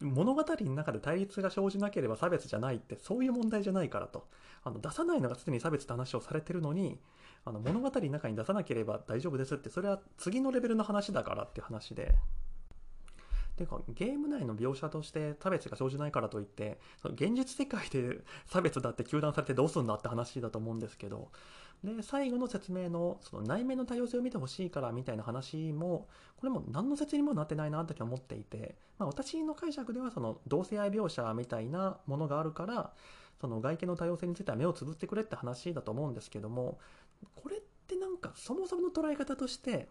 [0.00, 4.26] 物語の中で対立が生じなければ差別じゃないってそういう問題じゃないからと
[4.64, 6.98] あの出さないのが常に差別って話をされてるのに
[7.44, 12.14] あの物語の中に出さなければ大丈夫ですってそれは次のレベルの話だからっていう話で。
[13.54, 21.30] ていうかゲーム内の描写として差別が生じないからといってその現実世界で 差別だって糾弾されてどうすんだって話だと思うんですけど
[21.84, 32.92] で最後の説明のその内面の多様性を見てほしいからみたいな話もこれも何の説にもなってないなって思っていて、まあ、私の解釈ではその同性愛描写みたいなものがあるから
[33.40, 36.78] その外見の多様性については目をつぶってくれって話だと思うんですけども
[37.34, 39.88] これってなんかそもそもの捉え方として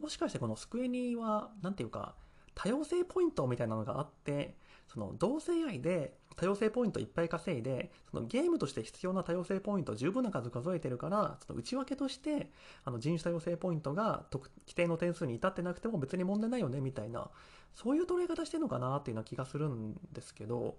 [0.00, 2.14] もしかしてこのスクエニは何ていうか
[2.54, 4.56] 多様性ポイントみたいなのがあって
[4.88, 12.50] その同性愛で多様性ポイントいっぱい稼いでそのゲームとして必要な多様性ポイント十分な数数えてるからその内訳として
[12.84, 17.30] あの人種多様性ポイントが規定の点数に至ってなくても別に問題ないよねみたいな
[17.74, 20.76] そういう捉え方してるのかなっていうような気がするんですけど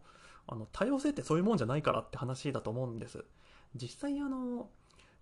[0.48, 3.24] あの多様性ってそういうもんじゃないからって話だと思うんです。
[3.76, 4.70] 実際あの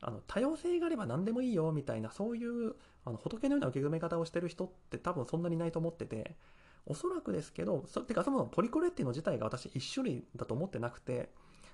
[0.05, 6.35] あの多様性があれば何でもいいよみたいなそういうあの仏のような受け止め方をしてる人って多分そんなにいないと思ってて
[6.85, 11.29] おそらくですけどそてかそもそもポリコレっていうの自体が私一種類だと思ってなくて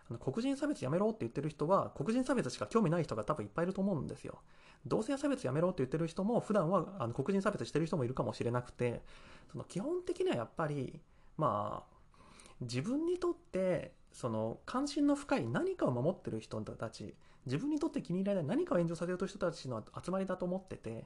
[0.10, 4.40] あの黒人差別やめろって言ってる人は黒人差別しか興味ない人が多分いっぱいいると思うんですよ。
[4.86, 9.02] 同性差別やめろって言ってる人も普段はあの黒人差別してる人もいるかもしれなくて
[9.52, 11.00] その基本的にはやっぱり
[11.38, 11.96] まあ
[12.62, 17.14] 自分にとってその関心の深い何かを守ってる人たち
[17.46, 21.06] 自分にとって気に入らない何かを援助させようとした人たちの集まりだと思ってて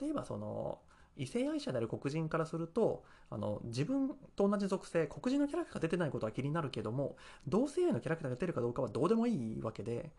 [0.00, 0.78] 例えばその
[1.16, 10.10] 異性愛者である黒人からするとあの自分と同じ属性黒人のキャラクターが出てないことは気になるけども同性愛のキャラクターが出るかどうかはどうでもいいわけで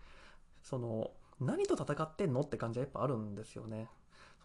[0.61, 3.89] その何と戦ってんのって感じはやっぱあるんですよね。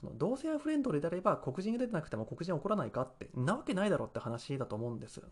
[0.01, 5.23] その同性愛フレンドであれば黒人が出てなくても黒人は怒らないかってなわけないだろって話だと思うんです。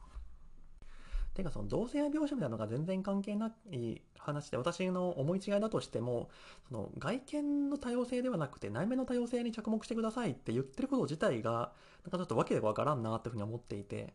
[1.37, 6.31] てかその同性愛描写みたいなのが全然関係ない話で私の思い違いだとしても
[6.69, 11.73] その外見の多様性ではなくて内面の多様性に着目してくださいって言ってること自体が
[12.05, 14.15] なんかちょっとわけがわからんなっていうふうに思っていて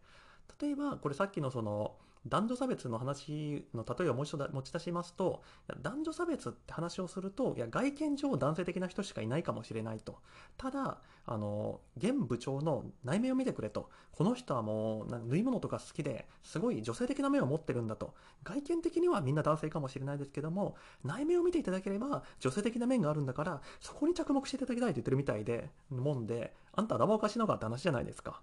[0.60, 1.94] 例えばこれさっきのその
[2.28, 5.42] 男女差別の話の例えをもう一度持ち出しますと
[5.82, 10.20] 男女差別って話をするといや外見上男性的な人しかいないかもしれないと。
[10.58, 13.90] ただあの現部長の内面を見てくれと。
[14.12, 18.14] この人はもう縫い物とか好きですごい女性的な面を持ってるんだと。
[18.44, 28.42] 外見的にはみんな男性かもしれないですけども内面を見ていただければ女性的な面があるんだからそこに着目していただきたいと言ってるみたいでもんであんた頭おかしいのかって話じゃないですか。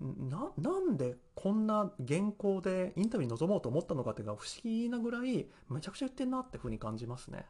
[0.00, 7.44] ななんでこんな原稿でインタビューに臨もうと思ったのかっていうのが不思議なぐらいめちゃくちゃ言ってんなってふうに感じますね。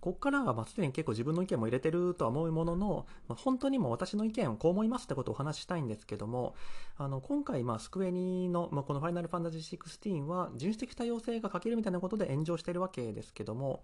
[0.00, 6.54] こっからはまあすでに結構自分の意見も入れてるとは思うものの、まあ、本当にも私の意見をこう思いますってことをお話ししたいんですけども、
[6.96, 13.82] あの今回まあスクエニの、まあ、このファイナルファンタジー16は人種的多様性が欠けるみたいなことで炎上してるわけですけども、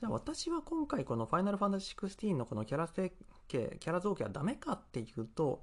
[0.00, 3.14] じゃあ私は今回このファイナルファンタジー16のこのキャラ設
[3.46, 5.62] 計、キャラ造形はダメかっていうと、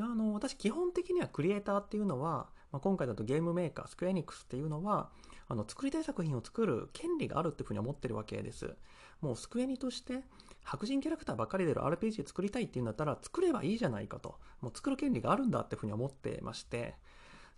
[0.00, 5.10] いやあの私基本的にはクリエイターっていうのは、まあ、今回だとゲームメーカースクエニックスっていうのは
[5.46, 8.74] あの作りたい作品を作る権利があるっていうふうに思ってるわけです。
[9.20, 10.20] もうスクエニとして
[10.64, 14.36] 白人キャラクターばっかり出る RPG 作りたいっていうんだったら作ればいいじゃないかと。
[14.62, 16.94] もう作る権利があるんだっていうふうに思ってまして。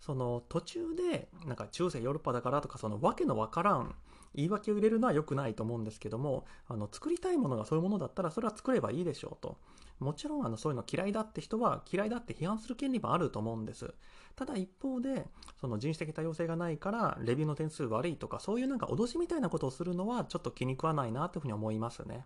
[0.01, 3.95] その途中でなんか中世ヨーロッパだからとかそのわけのわからん
[4.35, 9.57] 言い訳を入れるのは良くないと思うんですけどもあの作りたいものがそういうものだったらそれは作ればいいでしょうと。
[9.99, 13.93] もちろんあのそういうの嫌いだって人は嫌いだって批判する権利もあると思うんです。
[14.35, 15.27] ただ一方で、
[15.61, 22.25] その人種的多様性がないからレビューの点数悪いとかそういうなんか脅しみたいなことをするのはちょっと気に食わないなというふうに思いますね。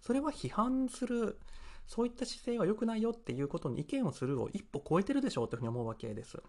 [0.00, 1.38] それは批判する、
[1.86, 6.42] そういった姿勢は良くないよっていうことに意見をするを一歩超えてるでしょうというふうに思うわけです。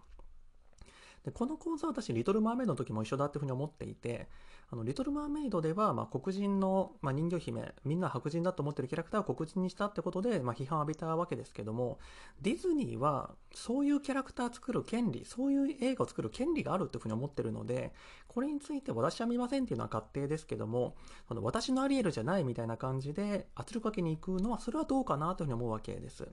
[1.26, 4.28] でこの講座は私、リトル・マーメイドの時も一緒だっていうふうに思っていて、
[4.70, 11.98] あのリトル・マーメイドでは、ま、黒人の、ま、人魚姫、みんな白人だと思ってるキャラクターを黒人にしたってことで、ま、批判を浴びたわけですけども、
[12.42, 17.92] ディズニーはそういうキャラクター作る権利、そういう映画を作る権利があるっていうふうに思ってるので、
[18.28, 20.94] これについて私は見ませんっていうのは勝手ですけども、
[21.28, 26.28] あの私のアリエルじゃないみたいな感じで圧力かけに行くのは、それはどうかなというふうに思うわけです。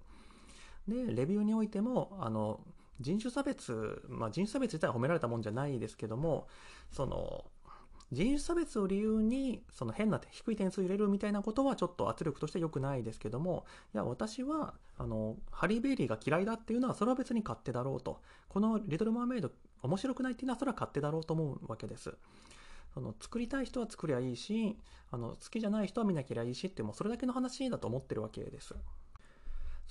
[0.88, 2.60] で、レビューにおいても、あの、
[2.99, 6.47] 人種差別、まあ、人種差別自体は褒められたもんじゃないですけども、
[6.91, 7.45] その、
[8.13, 18.21] 人種差別を理由にその変な低い点数入れるみたいなことはちょっと圧力として良くないですけどもいや私はあのハリー・ベイリーが嫌いだっていうのはそれは別に勝手だろうと。
[18.49, 19.51] この「リトル・マーメイド」
[19.82, 22.15] 面白くないっていうのはそれは勝手だろうと思うわけです。
[22.93, 24.78] その作りたい人は作りゃいいし
[25.09, 28.76] あの好きじゃない人は見なきゃいいしってもうそれだけの話だと思ってるわけです。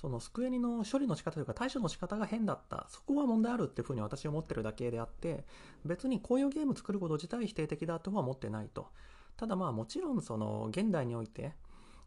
[0.03, 2.87] そのスクエニの処理の仕方というか対処の仕方が変だった。
[2.89, 5.45] そこは問題あるっていうふうに私は思ってるだけであって、
[5.85, 8.87] 別にこういうゲーム作ること自体否定的だとは思ってないと。
[9.37, 11.53] ただまあもちろんその現代において、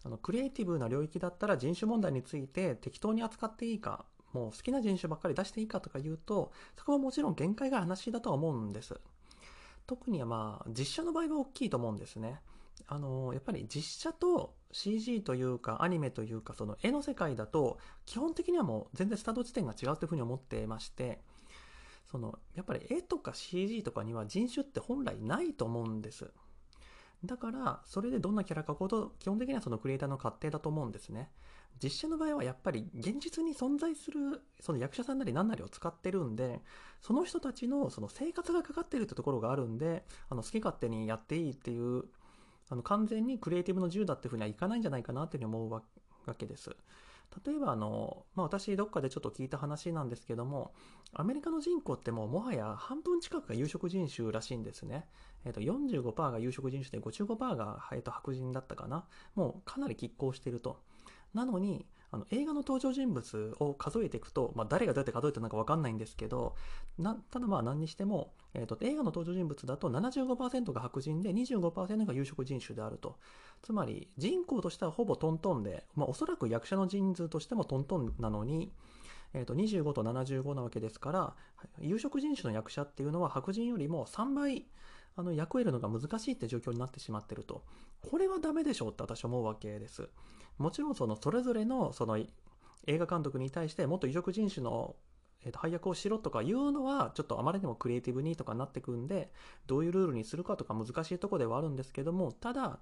[0.04, 8.94] あのクリエイティブな領域だったら人種問題について適当に扱っていいか、もう好きな人種ばっかり出していいかとか言うと、そこはもちろん限界が話だとは思うんです。
[9.86, 12.42] 特にまあ実写の場合は大きいと思うんですね。
[12.88, 21.20] あの、やっぱり実写と CG というかアニメというかその絵の世界だと基本的にはもう全然スタート地点が違うというふうに思っていまして、
[22.10, 26.30] そのやっぱり絵とか CG とかには人種って本来ないと思うんです。
[27.24, 31.30] だから、それでどんなキャラかほど、基本的にはそのクリエイターの勝手だと思うんですね。
[31.82, 36.60] 実写の場合はやっぱり現実に存在するその役者さんなり何なりを使ってるんで、
[37.00, 42.04] その人たちのその生活がかかってるってところがあるんで、あの好き勝手にやっていいっていう、
[42.68, 45.82] あの完全にクリエイティブの自由だっていうふうにはいかないんじゃないかなっていうふうに思うわ
[46.34, 46.76] けです。
[47.44, 50.72] 例えばあの、まあ、私どっかでちょっと聞いた話なんですけども、
[51.12, 55.06] アメリカの人口ってもうもはや半分近くが有色人種らしいんですね。
[55.44, 59.04] え、ー、と、45%が有色人種で55%が、えー、と白人だったかな。
[59.34, 60.80] もうかなり拮抗していると。
[61.34, 61.86] なのに、
[62.16, 66.56] あの映画の登場人物を数えていくと、まあ、誰がどうやって数えてるのか分かんないんですけど、
[66.98, 73.16] なただまあ何にしても、えーと、映画の登場人物だと75%が白人で25%が有色人種であると。
[73.62, 78.72] つまり人口としてはほぼトントンで、まあ、おそらく役者の人数としてもトントンなのに、
[79.34, 81.34] えー、と25と75なわけですから、
[81.80, 84.64] 有色人種の役者っていうのは白人よりも3倍
[85.16, 87.64] あの役を得るのが難しいって状況になってしまってると。
[88.08, 90.08] これはダメでしょうって私は思うわけです。
[90.58, 94.94] もちろんそのそれぞれのその映画監督に対してもっと異色人種の
[95.46, 99.30] えー、と配役をしろとかいうのはちょっとあまりにもクリエイティブにとかなってくんで
[99.66, 102.78] どういうルールにするかとか難しいとこではあるんですけどもただ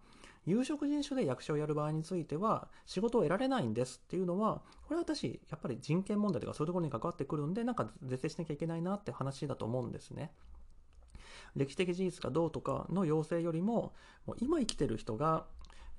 [0.46, 10.32] 有色人種で役者をやる場合については仕事を得られないんですっていうのはこれは私やっぱり人権問題とかそういうところに関わってくるんでなんか是正しなきゃいけないなって話だと思うんですね。
[11.56, 13.94] 歴史的事実がどうとかの要請よりも、
[14.26, 15.46] もう今生きてる人が、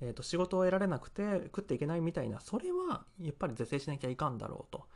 [0.00, 4.86] えー、と仕事を得られなくて食っていけないみたいな、それはやっぱり是正しなきゃいかんだろうと。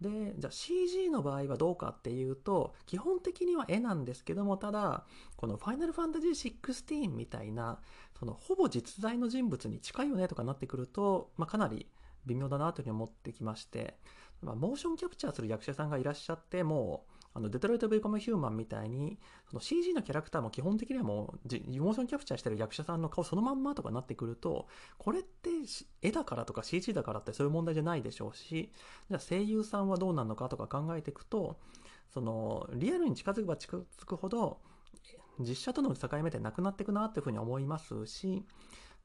[0.00, 5.04] で、じゃあ CG の場合はどうかっていうと、基本的には絵なんですけども、ただ、
[5.36, 7.80] このファイナルファンタジー16みたいな、
[8.18, 11.86] そのほぼ実在の人物に近いよねとかなってくると、まあ、かなり
[12.26, 13.96] 微妙だなというふうに思ってきまして、
[14.42, 19.18] まあ、モーションキャプチャーする役者さんがいらっしゃって、もう、あの、デトロイト・ビーコム・ヒューマンみたいに、
[19.50, 25.50] その CG のキャラクターも基本的にはもう、モーションキャプチャーしてる役者さんの顔そのまんまとかになってくると、これって
[26.00, 28.72] 絵だからとか CG だからってそういう問題じゃないでしょうし、
[29.10, 31.58] じゃあ声優さんはどうなのかとか考えていくと、
[32.14, 34.58] その、リアルに近づけば近づくほど、
[35.38, 38.46] 実写との境目ってなくなっていくなっていうふうに思いますし、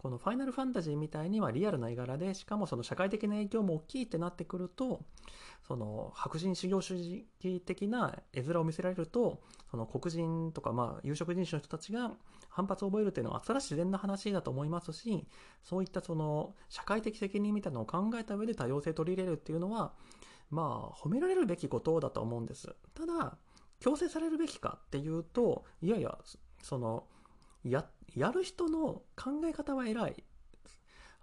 [0.02, 5.06] このファイナルファンタジーみたいにはリアルな絵柄で、しかもその社会的な影響も大きいってなってくると、
[5.68, 12.14] その白人修行主義的な絵面を見せられると、その黒人とかまあ有色人種の人たちが
[12.49, 15.28] 反発を覚えるっていうのは、それは自然な話だと思いますし、
[15.62, 19.93] そういったその社会的責任みたいなのを考えた上で多様性取り入れるっていうのは、
[20.49, 22.76] まあ褒められるべきことだと思うんです。
[22.95, 23.38] ただ、
[23.80, 26.18] 強制されるべきかっていうと、いやいや、
[26.64, 27.06] その、
[27.64, 30.24] やって、やる人の考え方は偉い。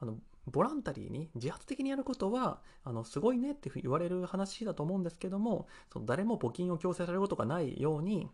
[0.00, 8.28] あの、ボランタリーに自発的にやることは、あの、すごいねって言われる話だと思うんですけども、その誰も募金を強制されることがないように、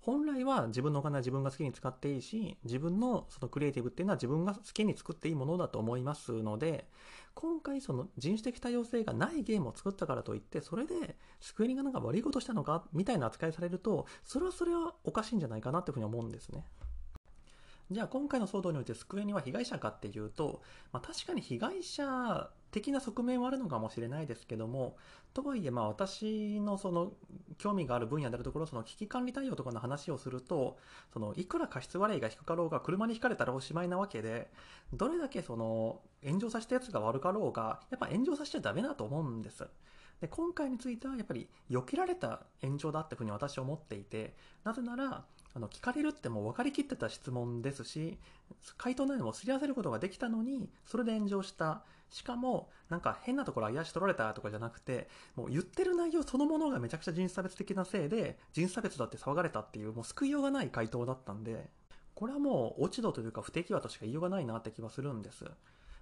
[0.00, 6.88] 本来は自分のお金は自分が好きに使っていいし、自分のそのクリエイティブっていうのは自分が好きに作っていいものだと思いますので、
[7.34, 16.64] 今回その人種的多様性がないゲームを作ったからといって、それでスクエニがなんか悪いことしたのかみたいな扱いされると、それはそれはおかしいんじゃないかなっていうふうに思うんですね。
[17.90, 20.60] じゃあ今回の騒動においてスクエニは被害者かっていうと、
[20.92, 24.96] まあ、確かに被害者的な側面はあるのかもしれないですけども、
[25.32, 27.12] とはいえまあ私のその
[27.56, 30.76] 興味がある分野であるところ、その危機管理対応とかの話をすると、
[31.14, 34.50] そのいくら過失割合が低かろうが車にひかれたらおしまいなわけで、
[34.92, 39.66] どれだけその炎上させたやつが悪かろうが、やっぱ炎上させちゃダメだと思うんです。
[40.20, 44.34] で、今回についてはやっぱり避けられた炎上だってふうに私は思っていて、
[44.64, 45.24] なぜなら、
[45.58, 48.16] あの聞かれるってもう分かりきってた質問ですし
[48.76, 51.82] 回答内容もすり合わせることができたのにそれで炎上した。
[52.10, 61.68] しかもなんか変なところあやし取られたとかじゃなくてもう言ってる内容そのものがめちゃくちゃ人種差別的なせいで人種差別だって騒がれたっていうもう救いようがない回答だったんで
[62.14, 65.44] これはもう落ち度というか不適話としか言いようがないなって気はするんです。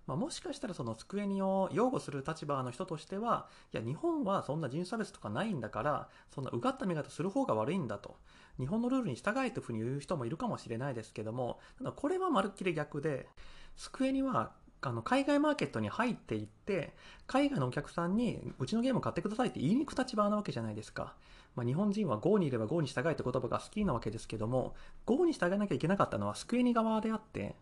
[0.07, 8.17] まあ、もしかしたらその机にを擁護する立場の人としては、いや、日本はそんな人種差別とかないんだから、そんなうがった見方する方が悪いんだと。
[8.59, 13.29] 日本のルールに従えというふうに言う人もいるかもしれないですけども、ただこれはまるっきり逆で、
[13.77, 14.53] 机には
[14.83, 16.95] あの海外マーケットに入っていって
[17.27, 21.15] 海外のお客さんにうちのゲームを買ってくださいって言いに行く立場なわけじゃないですか。
[21.57, 24.75] まあ、日本人は GO にいれば GO に従えって言葉が好きなわけですけども
[25.07, 27.57] GO に従えなきゃいけなかったのはスクエニ側であって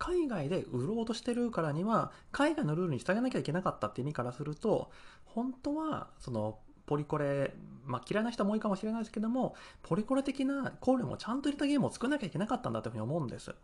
[0.00, 4.90] 海外で売ろうとしてるからには海外のルールに従わなきゃいけなかったって意味からすると
[5.26, 13.54] 本当はそのポリコレ、まあ、嫌いな人も多いかもしれないですけどもポリコレ的な考慮もちゃんと入れたゲームを作らなきゃいけなかったんだというふうに思うんです。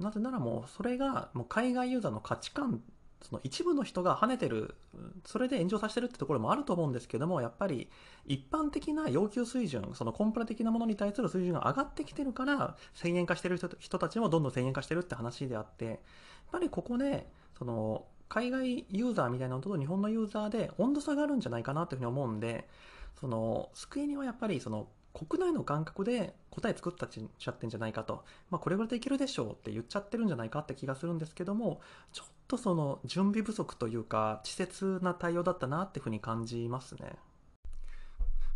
[0.00, 2.82] なぜならもうそれがもう海外ユーザーの価値観
[3.22, 4.74] その一部の人が跳ねてる、
[5.24, 7.88] それで炎上させてるってところもあると思うんですけども、やっぱり
[8.26, 15.96] 一般的な要求水準、そのコンプラ的なものに対する水準が上がってきてるから、1000円化してる人たちもどんどん1000円化してるって話であって、やっ
[16.50, 22.66] ぱりここで、その、海外ユーザーみたいなのと日本のユーザーで温度差があるんじゃないかなというふうに思うんで、
[23.20, 31.80] その、救いにはやっぱりその国内の感覚で答え作ったちゃってんじゃないかと、まあ、これぐらいでいけるでしょうって言っちゃってるんじゃないかって気がするんですけども、
[32.12, 37.16] ちょとその準備不足というか、稚拙な対応だったなっていうふうに感じますね。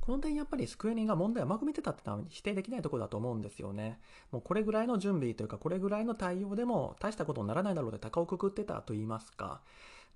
[0.02, 3.98] この点やっぱりスクエニが問題を甘く見てたってのは否定できないところだと思うんですよね。
[4.30, 9.62] もうこれぐらいの準備というか、これぐらいの対応でも大したことにならないだろうって高をくくってたと言いますか。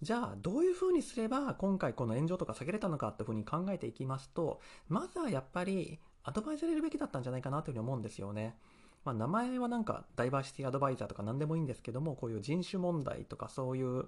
[0.02, 8.56] じゃあ、どういうふうにすれば今回この炎上とか避けれたのかっていうふうに考えていきますと、まずはやっぱりアドバイザー入れるべきだったんじゃないかなというふうに思うんですよね。
[9.04, 14.06] まあ、名前はなんかダイバーシティアドバイザーとか何でもいいんですけども、こういう人種問題とかそういう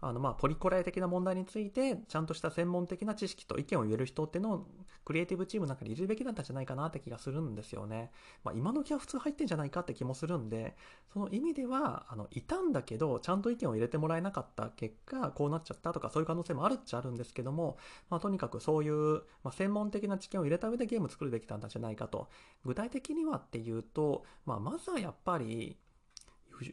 [0.00, 4.66] あのまあポリコレ的な問題についてちゃんとした専門的な知識と意見を言える人っていうのを
[5.04, 8.12] クリエイティブチームの中にいるべきだったんじゃないかなって気がするんですよね。
[8.44, 10.76] まあ、今時は普通入ってんじゃないかって気もするんで、
[11.12, 17.76] その意味では、あの、いたんだけど、ちゃんと意見を入れてもらえなかった結果、こうなっちゃったとかそういう可能性もあるっちゃあるんですけども、
[18.08, 22.28] まあ、とにかくそういう、まあ、専門的な知見を入れた上でゲーム作るべきなんじゃないかと。
[22.64, 25.76] 具体的にはっていうと、まあ、まずはやっぱり、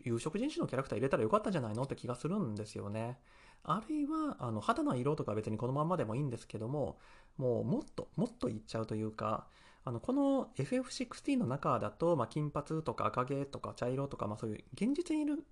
[0.04, 3.20] 有色人種のキャラクター入れたらよかったんじゃないのって気がするんですよね。
[3.64, 6.98] あるいは、あの、肌の色とか別にこのまんまでもいいんですけども、
[7.38, 9.48] もうもっと、もっといっちゃうというか、
[9.84, 15.46] あの、この FF16 の中だと、まあ、金髪とか赤毛とか茶色とか、まあ、そういう現実にいる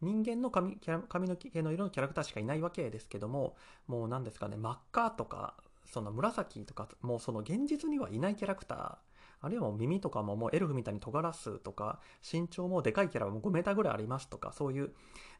[0.00, 0.78] 人間の髪
[1.08, 3.56] 髪の毛の色のキャラクターしかいないわけですけども、
[3.86, 5.54] もう何ですかね、真っ赤とか、
[5.86, 8.96] その紫とか、もうその現実にはいないキャラクター、
[9.44, 14.92] あるいはも耳とかももうエルフみたいに尖らすとか、身長もでかいキャラも5メーターぐらいありますとか、そういう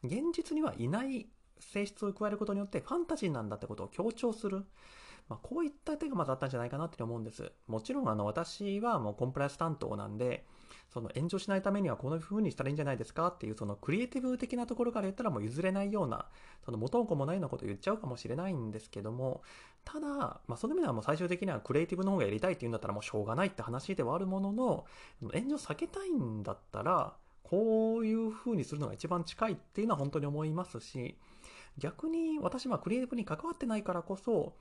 [0.02, 1.28] 現実にはいない
[1.58, 4.64] 性質を加えることによってファンタジーなんだってことを強調する。
[5.28, 7.50] まあ、こういった手がまずあったんじゃないかなって思うんです。
[7.66, 10.44] もちろんあの私はもうコンプライアンス担当なんで、
[10.92, 16.26] その炎上しないためにはこの風にしたらいいんじゃないですかっていうそのクリエイティブ的なところから言ったらもう譲れないような、
[16.64, 19.42] その元も子もないようなことを言っちゃうかもしれないんですけども、
[19.84, 24.86] ただ、まあその意味ではもう最終的にはクリエイティブの方がやりたいって言うんだったらもうしょうがないって話ではあるものの、
[25.20, 31.16] 炎上避けたいんだったら、こういう風にするのが一番近いっていうのは本当に思いますし、
[31.78, 34.54] 逆に私はクリエイティブに関わってないからこそ、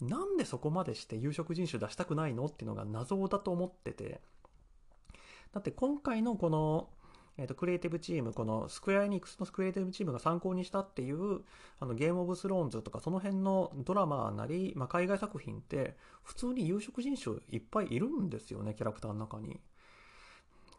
[0.00, 4.20] なんでそこまでして有色人種出したくないのっていうのが謎だと思ってて。
[5.52, 6.90] だって今回のこの、
[7.38, 11.42] え、ー、と、クリエイティブチーム、このスクエアエニックスのスクリエイティブチームが参考にしたっていう、
[11.80, 19.60] あの、ゲームオブスローンズとかその辺のドラマなり、まあ、海外作品って、普通に有色人種いっぱいいるんですよね、キャラクターの中に。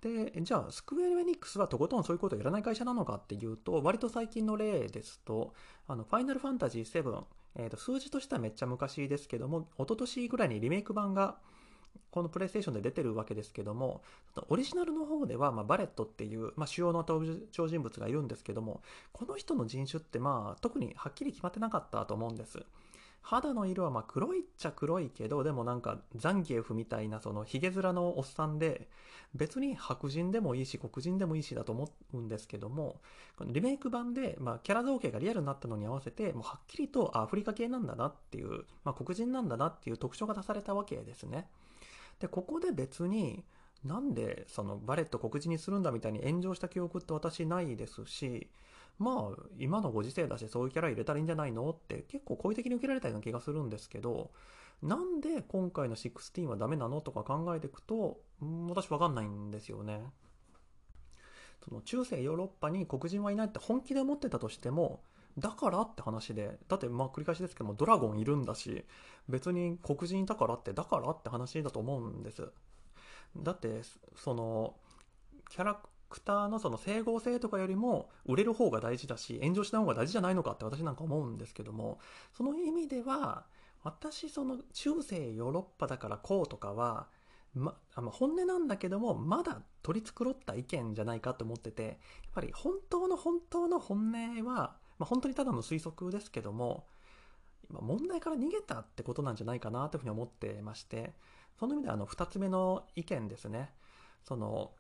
[0.01, 5.53] で、じゃあ、スクエアエニックスはとことんそういうことをやらない会社なのかっていうと、割と最近の例ですと、
[5.87, 7.23] あの、ファイナルファンタジー7、
[7.55, 11.37] えっ、ー、と、数字としてはめっちゃ昔ですけども、一昨年ぐらいにリメイク版が、
[12.11, 14.01] このプレイステーションで出てるわけですけども、
[14.49, 18.81] オリジナルの方では、まあ、バレットっていう、まあ、主要の登場人物がいるんですけども、
[19.11, 22.63] この人の人種って、まあ、特にはっきり決まってなかったと思うんです。
[23.21, 28.87] 肌の色はま黒いっちゃ黒いけど、でもなんかザンギエフみたいなそのヒゲ面のおっさんで、
[29.35, 33.01] 別に白人でもいいし黒人でもいいしだと思うんですけども、
[33.37, 41.49] このリメイク版で、ま、キャラ造形がリアルになったのに合わせて、もうはっきりとアフリカ系なんだなっていう、まあ、黒人なんだなっていう特徴が出されたわけですね。
[42.19, 43.45] で、ここで別に、
[43.83, 48.49] なんでそのバレット黒人にするんだみたいに炎上した記憶って私ないですし、
[48.97, 54.31] まあ、今のご時世だし、そういうキャラ入れたらいいんじゃないのって結構好意的に受けられたような気がするんですけど、
[54.81, 58.19] なんで今回の16はダメなのとか考えていくと、
[58.69, 60.01] 私わかんないんですよね。
[61.63, 65.03] その中世ヨーロッパに黒人はいないって本気で思ってたとしても、
[65.37, 68.85] だからって話で、だってまあ繰り返しですけども、ドラゴンいるんだし、
[69.29, 72.51] 別に黒人いたからって、だからって話だと思うんです。
[73.35, 73.81] だって、
[74.15, 74.75] その、
[75.49, 75.79] キャラ
[76.09, 81.99] クターのその整合性とかよりも売れる方が大事だし、炎上した方が大事じゃないのかって私なんか思うんですけども、
[82.35, 83.45] その意味では、
[83.83, 87.07] 私その中世ヨーロッパだからこうとかは、
[87.53, 91.95] ま、あ本音なんだけども、まだ取り繕った意見じゃないかと思ってて、やっ
[92.33, 96.85] ぱり本当の本当の本音は、まあ、本当にただの推測ですけども、
[97.69, 101.13] 今問題から逃げたってことなんじゃないかなというふうに思ってまして、
[101.59, 103.71] その意味であの2つ目の意見ですね。
[104.23, 104.71] その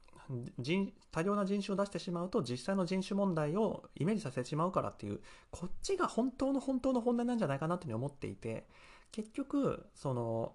[0.57, 8.67] 人多量な人種を出してしまうと実際の人種問題をイメージさせてしまうからっていうこっちが本当の本当の本音なんじゃないかなというふうに思っていて
[9.11, 10.53] 結局その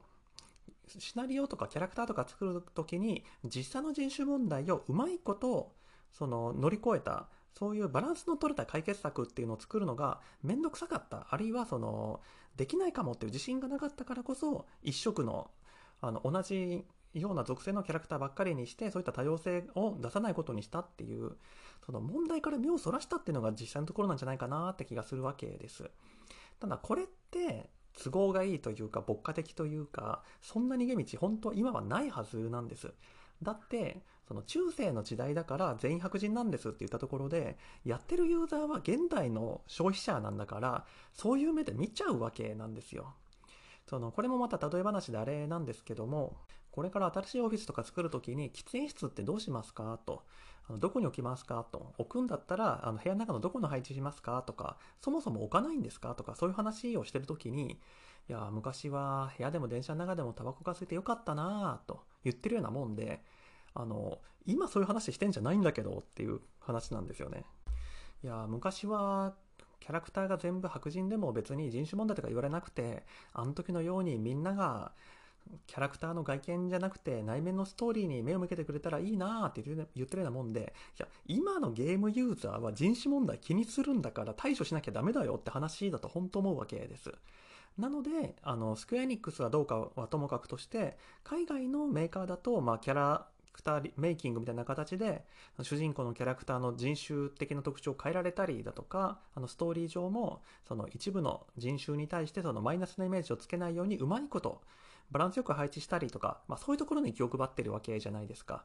[0.88, 5.72] シナリオとかキャラクターとか作る時に実際の人種問題をうまいこと
[6.12, 7.28] その乗り越えた
[7.59, 11.26] そういうバランスの取れた解決策っていうのを作るのがめんどくさかった。
[11.30, 12.20] あるいはその
[12.57, 15.50] できないかもっていう自信がなかったからこそ一色の
[16.00, 16.84] あの同じ
[17.14, 21.32] ような属性のキャラクターばっかりにしてそういった多様性を出さないことにしたっていう
[21.84, 25.90] その問題から目をそらしたっていうのが実際のところなんじゃないかなって気がするわけです。
[26.59, 27.70] ただこれって
[28.03, 32.92] 都合がいいというか牧歌的というかそんな逃げ道本当今はないはずなんです。
[33.42, 34.03] だって
[34.33, 43.12] その中世の時代だから全員白人なんですって言ったところでやってるユーザーは現代の消費者なんだからそういう目で見ちゃうわけなんですよ。
[43.87, 46.39] そのこれもまた例え話であれなんですけども
[46.70, 50.22] これから新しいオフィスとか作るときに喫煙室ってどうしますかと。
[50.66, 51.93] あのどこに置きますかと。
[51.99, 57.80] 置くんだったらあの部屋の中のどこに配置しますかとかそもそも置かないんですかとかそういう話をしてるときに
[58.30, 63.20] いや昔は部屋でも電車の中でもタバコが吸えてよかったなぁと言ってるようなもんで
[63.74, 67.44] あの今そういう話してんじゃないんだけどっていう話なんですよね
[68.24, 69.34] いや昔は
[69.80, 74.92] キャラクターが全部白人でも別に人種問題とか言われなくてあの時のようにみんなが
[75.66, 87.12] キャラクターの外見じゃなくて内面のストーリーに目を向けてくれたらいいなって言ってるようなもんで、いや、今のゲームユーザーは人種問題気にするんだから対処しなきゃダメだよって話だと本当思うわけです。
[87.78, 95.24] なので、あの、スクエアエニックスはどうかはともかくとして、海外のメーカーだと、まあ、キャラクターメイキングみたいな形で、
[95.62, 104.61] 主人公のキャラクターの人種的な特徴を変えられたりだとか、あのストーリー上も、その一部の人種に対してそのマイナスなイメージをつけないようにうまいこと、
[105.11, 108.64] バランスよく配置したりとか、まあ、そういうところに気を配ってるわけじゃないですか。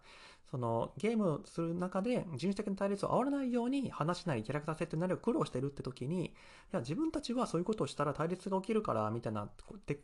[0.49, 6.31] そのゲームする中で人種的な対立を煽らないように話しないキャラクター設定になる苦労してるって時に、い
[6.71, 9.49] や自分たちはそういうことをしたら対立が起きるからみたいな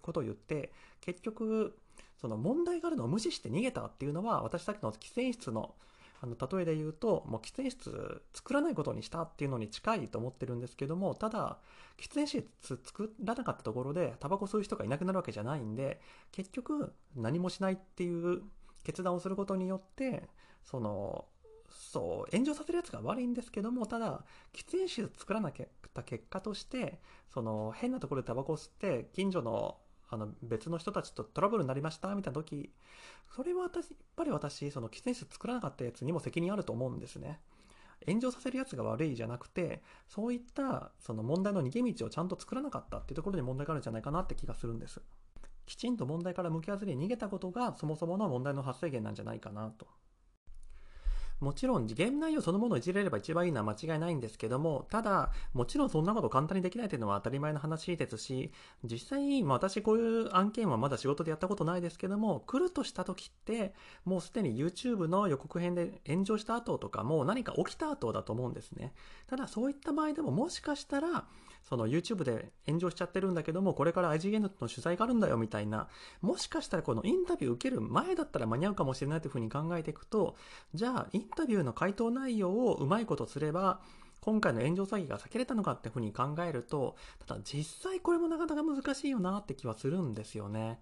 [0.02, 1.78] ことを言って、結局
[2.24, 5.76] その問題があるのを無視して逃げたっていうのは私さっきの喫煙室の
[6.22, 11.58] あの例えで言うともう喫煙室作らないことにしたっていうのに近いと思ってるんですけどもただ
[12.00, 12.46] 喫煙室
[12.82, 16.00] 作らなかったところでタバコ吸う人がいなくなるわけじゃないんで
[16.32, 18.44] 結局何もしないっていう
[18.86, 20.30] 決断をすることによって
[20.64, 21.26] その
[21.70, 27.02] そう炎上させるやつが悪いんですけどもただ喫煙室作らなかった結果として
[27.34, 29.76] その変なところでタバコ吸って近所の
[30.14, 32.72] あの別の人たちとトラブルになりましたみたいな時
[33.36, 37.40] それは私やっぱり私その喫煙室作らなかったやつにも責任あると思うんですね。
[38.06, 45.02] 炎上させるやつが悪いじゃなくてそういったその問題の逃げ道をちゃんと作らなかったっていうところに問題があるんじゃないかなって気がするんです。
[45.66, 49.88] きちんと問題から向き合わずに逃げたことがそもそもの問題の発生源なんじゃないかなと。
[51.44, 58.52] もちろんゲーム内容そのものをいじれれば一番いいのは間違いないんですけども、ただ、もちろんそんなこと簡単にできないというのは当たり前の話ですし、
[58.84, 63.74] 実際、まあ私こういう案件はまだ仕事でやったことないですけども、来るとした時って、
[64.06, 68.94] もうすでに YouTube の予告編で炎上した後とかも何か起きた後だと思うんですね。
[69.28, 71.28] ただそういった場合でももしかしたら、
[71.64, 75.88] その YouTube で炎上しちゃってるんだけども、これから IGN の取材があるんだよみたいな、
[76.22, 80.36] もしかしたらこのインタビュー受ける前だったら間に合うかもしれないというふうに考えていくと、
[80.74, 83.82] じゃあインタビューの回答内容をうまいことすれば、
[84.22, 86.96] 今回の炎上詐欺が避けれたのかっていうふうに考えると、
[87.28, 90.80] ただ実際これもなかなか難しいよなって気はするんですよね。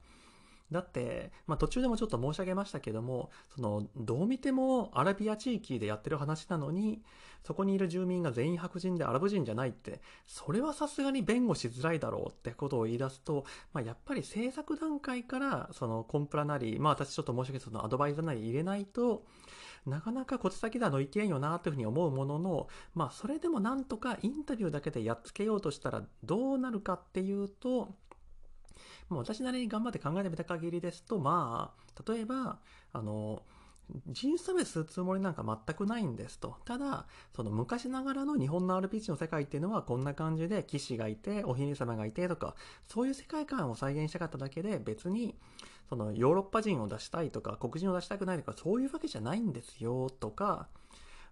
[0.71, 7.01] だって、まあ、途中でもちょっと申し上げましたけども、その、どう見てもアラビア地域でやってる話なのに、
[7.43, 13.43] そこにいる住民が全員白人でアラブ人じゃないって、それはさすがに弁護しづらいだろうってことを言い出すと、
[13.73, 19.25] まあ、やっぱり制作段階から、そのコンプラなり、まあ私ちょっと申し訳ないそのアドバイザーなり入れないと、
[19.85, 27.95] なかなか小手先ではのいけんよなというふうに思うものの、まあそれでもなんとかインタビューだけでやっつけようとしたらどうなるかっていうと、
[29.09, 32.59] まあ、私なりに頑張って考えてみた限りですと、まあ、例えば、
[32.93, 33.43] あの、
[34.07, 36.55] 人種差別するつもりなんか全くないんですと。
[36.65, 42.55] ただ、その昔ながらの日本の RPG の世界っていうのはこんな感じで騎士がいて、お姫様がいてとか、
[42.87, 45.35] そういう世界観を再現したかっただけで別に、
[45.91, 50.69] そのヨーロッパ人を出したいとか、黒人を出したくないとか、そういうわけじゃないんですよとか、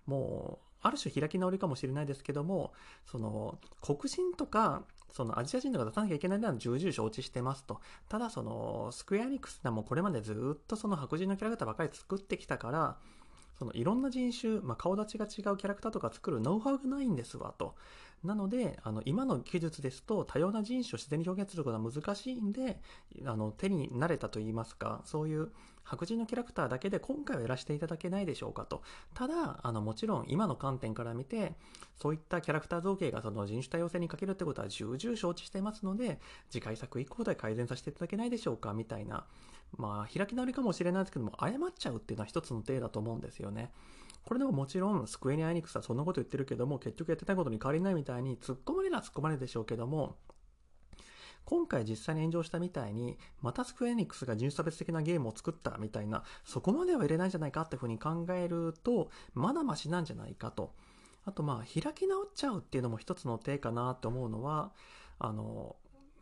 [0.05, 2.73] もうある種開き直りかもしれないですけども、
[3.05, 4.83] その、黒人とか、
[5.13, 7.79] そのアジア人とか出さなきゃいけないのは重々承知してますと。
[8.09, 12.97] ただその、スクエアエニックスでもうこれまでずっとその白人のキャラクターばかり作ってきたから、
[13.59, 17.75] そのいろんな人種、まあ、顔立ちが違うキャラクターとか作るノウハウがないんですわと。
[18.23, 22.81] なので、あの、今の技術ですと多様な人種を自然に表現することは難しいんで、
[23.25, 25.51] あの、手に慣れたと言いますか、そういう
[25.83, 28.83] 白人のキャラクターだけで今回はやらせていただけないでしょうかと。
[29.13, 31.53] ただ、あの、もちろん今の観点から見て、
[31.95, 39.25] そういったキャラクター造形がその人種多様性に欠けるってことは重々承知していますので、次回作以降で改善させていただけないでしょうかみたいな、
[39.77, 43.71] まあ、開き直りかもしれないですけども、謝っちゃうっていうのは一つの例だと思うんですよね。
[44.25, 50.17] これでももちろん、スクエニアエニックスはそんなこと言ってるけども、結局やってないことに変わりないみたいに、突っ込まれるは突っ込まれるでしょうけども、
[51.45, 60.73] 今回実際に炎上したみたいに、またスクエニックスが人種差別的なゲームを作ったみたいな、そこまでは入れないんじゃないかっていうふうに考えると、まだマシなんじゃないかと。
[61.25, 64.71] あとまあ、開き直っちゃうっていうのも一つの手かなって思うのは、
[65.17, 65.75] あの、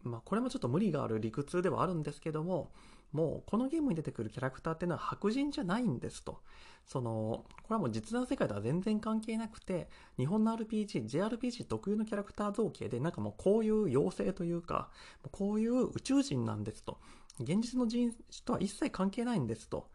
[0.04, 2.72] まあ、これもちょっと無理がある理屈ではあるんですけども、
[3.12, 6.42] もうこのゲームに出てくるキャラクターっていうのは白人じゃないんですと。
[6.86, 14.90] その、これはもう実在の世界とは全然関係なくて、日本の RPG、JRPG 特有のキャラクター造形で、なんかもうこういう妖精というか、
[15.32, 16.98] こういう宇宙人なんですと。
[17.40, 19.90] 現実の人種とは一切関係ないんですと。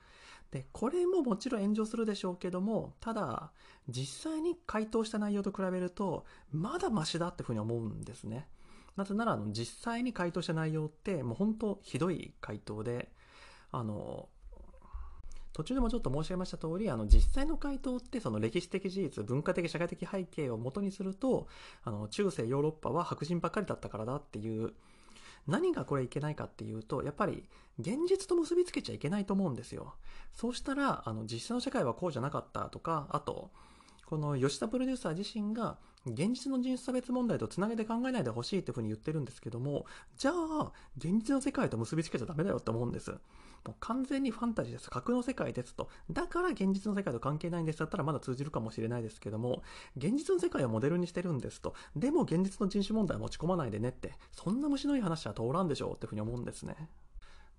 [0.50, 3.52] で、これももちろん炎上するでしょうけども、ただ、
[3.88, 8.48] 実際に回答した内容と比べると、まだマシだってふうに思うんですね。
[8.96, 13.10] なぜなら、あの、実際に回答した内容って、もう本当ひどい回答で、
[13.70, 14.28] あの、
[15.52, 21.46] 途中でもちょっと申し上げました通り、あの、実際の回答って、その歴史的事実、文化的社会的背景を元にすると、
[21.84, 24.72] あの、中世ヨーロッパは白人ばっかりだったからだっていう、
[25.46, 29.94] 何がこれいけないかっていうと、やっぱり現実と結びつけちゃいけないと思うんですよ。
[30.34, 33.50] そうしたら、あの、実際の社会はこうじゃなかったとか、あと、
[34.12, 39.86] この吉田プロデューサー自身が現実の人種差別問題とつなげて考えないでほしいっていうふうに言ってるんですけども、
[40.18, 43.10] じゃあ、現実の世界と結びつけちゃダメだよって思うんです。
[43.10, 43.16] も
[43.68, 44.90] う完全にファンタジーです。
[44.90, 45.88] 架空の世界ですと。
[46.10, 49.62] だから現実の世界と関係ないんですだったらまだ通じるかもしれないですけども、
[49.96, 51.74] 現実の世界をモデルにしてるんですと。
[51.96, 56.76] でも現実の人種問題は持ち込まないでねって、そんな虫のいい話は通らんでしょうっていうふうに思うんですね。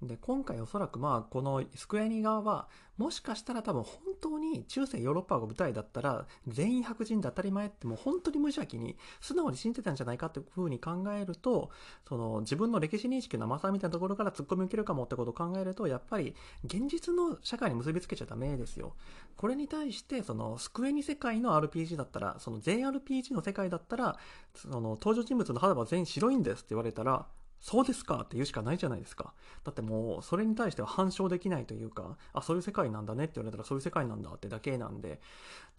[0.07, 11.71] で、今回おそらくまあ、このスクエニ側は、もしかしたら多分本当に中世ヨーロッパが舞台だったら、全員白人で当たり前ってもう本当に無邪気に、素直に信じてたんじゃないかっていう風に考えると、
[12.07, 16.35] その自分の歴史認識の甘さみたいなところから突っ込み受けるかもってことを考えると、やっぱり
[16.65, 18.93] 現実の社会に結びつけちゃダメですよ。
[19.37, 24.17] これに対して、そのスクエニ世界の RPG だったら、その JRPG の世界だったら、
[24.53, 27.25] その登場人物の肌は全員白いんですって言われたら、
[27.63, 29.33] そうですかって言うしかないじゃないですか。
[29.63, 35.21] だってもう、それに対しては反証できないというか、あ、そういう世界なんだねって言われたらそういう世界なんだってだけなんで。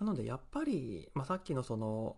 [0.01, 2.17] なので、やっぱり、まあ、さっきのその、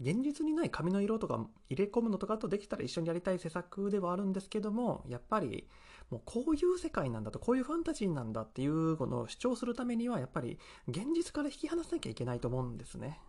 [0.00, 5.68] 現実にない髪の色とか入れ込むのとかとできたら一緒にやりたい施策ではあるんですけども、やっぱり、
[6.10, 13.20] もうこういう世界なんだと、こういうファンタジーなんだっていうのを主張するためには、やっぱり現実から引き離さなきゃいけないと思うんですね。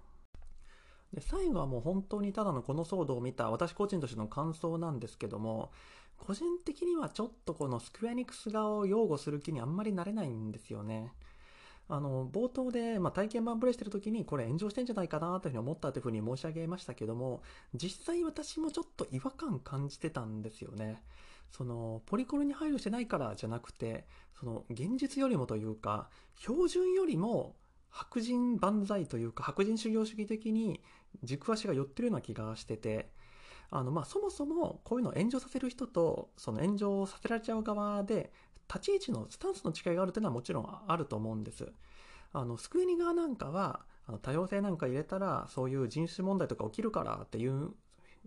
[1.14, 5.72] で、最後はもう本当にただのこの騒動を見た私個人としての感想なんですけども、
[6.18, 11.14] 個人的にはちょっとこのスクエアニクス側を擁護する気にあんまりなれないんですよね。
[11.92, 17.42] あの、冒頭で、まあ、体験版プレイしてる時にこれ炎上してんじゃないかなというふうに思ったというふうに申し上げましたけども、
[17.74, 21.02] 実際私もちょっと違和感感じてたんですよね。
[21.50, 24.06] その、ポリコレに配慮してないからじゃなくて、
[24.40, 27.56] その、現実よりもというか、標準よりも
[27.90, 30.82] 白人万歳というか、白人修行主義的に
[31.24, 33.12] 軸足が寄ってるような気がしてて、
[33.72, 38.32] あの、まあ、そもそもこういうのを炎上させる人と、その炎上させられちゃう側で、
[38.68, 41.72] 立ち位置のスタンスの違いがあるというのはもちろんあると思うんです。
[42.34, 47.60] あの、スクエニ側なんかは、あの多様性なんか入れたら、そういう人種問題とか起きるからって言う、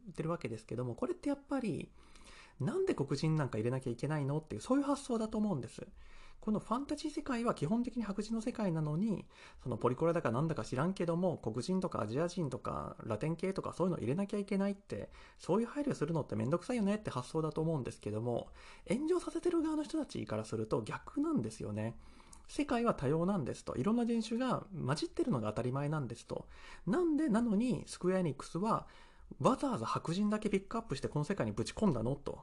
[0.05, 1.91] 言ってるわけですけども、これってやっぱり、
[2.61, 5.87] なんで黒人なんか入れなきゃいけないのっていう、そういう発想だと思うんです。
[6.43, 9.25] このファンタジー世界は基本的に白人の世界なのに、
[9.63, 18.49] そのポリコレだかなんだか知らんけども、黒人とかアジア人とかラテン系とかそういうの入れなきゃいけないって、そういう配慮するのってめんどくさいよねって発想だと思うんですけども、
[18.89, 21.95] 炎上させてる側の人たちからすると逆なんですよね。
[22.49, 23.77] 世界は多様なんですと。
[23.77, 26.49] いろんな人種が混じってるのが当たり前なんですと。
[26.89, 28.89] なんでなのに、スクエアエニックスは、
[29.39, 32.41] わざわざ白人だけピックアップしてこの世界にぶち込んだのと。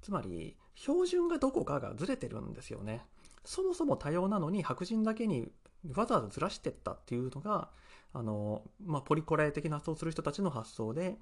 [0.00, 3.04] つまり、標準がどこかがずれてるんですよね。
[3.46, 5.48] そもそも多様なのに白人だけに
[5.94, 7.70] わざわざずらしてったっていうのが、
[8.12, 11.16] あの、まあ、ポリコレ的な発想をする人たちの発想で、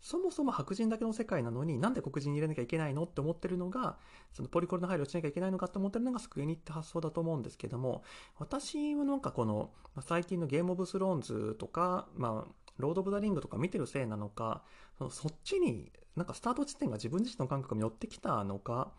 [0.00, 3.98] そもそも白人だけの世界なのになんで黒人に入れなきゃいけないのって思ってるのが、
[4.32, 8.02] そのポリコレの配慮をしなきゃいけないのかって思ってるのがスクエニって発想だと思うんですけども、
[8.38, 14.62] 私はなんかこの、ま、最近のゲームオブスローンズとか、まあ、ロード・オブ・ザ・リングとか見てるせいなのか、
[15.10, 18.92] そっちになんかスタート地点が自分自身の感覚に寄ってきたのか、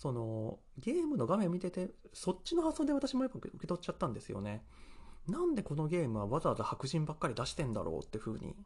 [0.00, 4.64] そのゲームの画面見てて、そっちの発想で私もよく受け取っちゃったんですよね。
[5.28, 8.56] なんでこのゲームはわざわざ白人ばっかり出してんだろうって風に。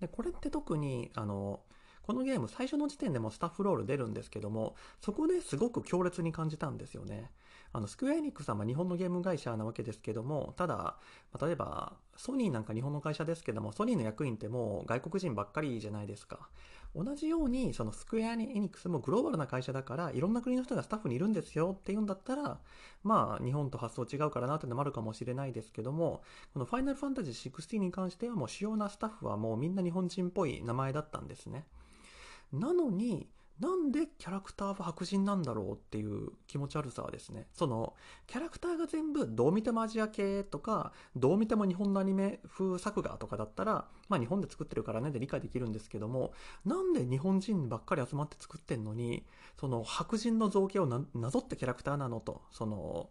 [0.00, 1.58] で、これって特に、あの、
[2.02, 7.32] このゲーム最初の時点でもスタッフロール出るんですけども、そこですごく強烈に感じたんですよね。
[7.72, 10.98] あの、スクエアエニックスは日本のゲーム会社なわけですけども、ただ、
[11.40, 16.48] 例えば、ソニーなんか日本の会社ですけども、ソニーの役員ってもう外国人ばっかりじゃないですか。
[16.94, 22.58] 同じように、そのスクエアにエニックスもグローバルな会社だから、いろんな国の人がスタッフにいるんですよっていうんだったら、
[23.04, 26.22] まあ、日本と発想違うからなってのもあるかもしれないですけども、
[26.52, 31.64] このファイナルファンタジー16に関してはもう主要なスタッフはもうみんな日本人っぽい名前だったんですね。
[32.52, 33.28] なのに、
[33.60, 37.94] なんでキャラクターは白人なんだろうっていう気持ち悪さはですね、その、
[38.26, 46.32] キャラクターが全部どう見てもアジア系とか、どう見ても日本のアニメ風作画とかだったら、まあ日本で作ってるからねで理解できるんですけども、
[46.64, 49.26] なんで日本人ばっかり集まって作ってんのに、
[49.60, 53.10] その白人の造形をなぞってキャラクターなのと、その、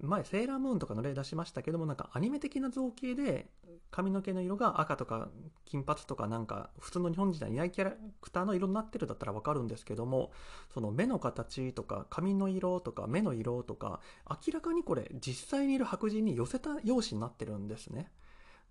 [0.00, 3.48] 前セーラームーンとかの例出しましたけどもなんかアニメ的な造形で
[3.90, 5.28] 髪の毛の色が赤とか
[5.64, 10.32] 金髪とかなんか普通の日本人はいないキャラクターの色になってるだったらわかるんですけども
[10.72, 18.10] その目の形とか髪の色とか目の色とか明らかにこれ実際にいる白人に寄せた容姿になってるんですね。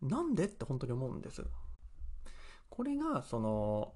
[0.01, 1.43] なんでって本当に思うんです。
[2.69, 3.93] これがその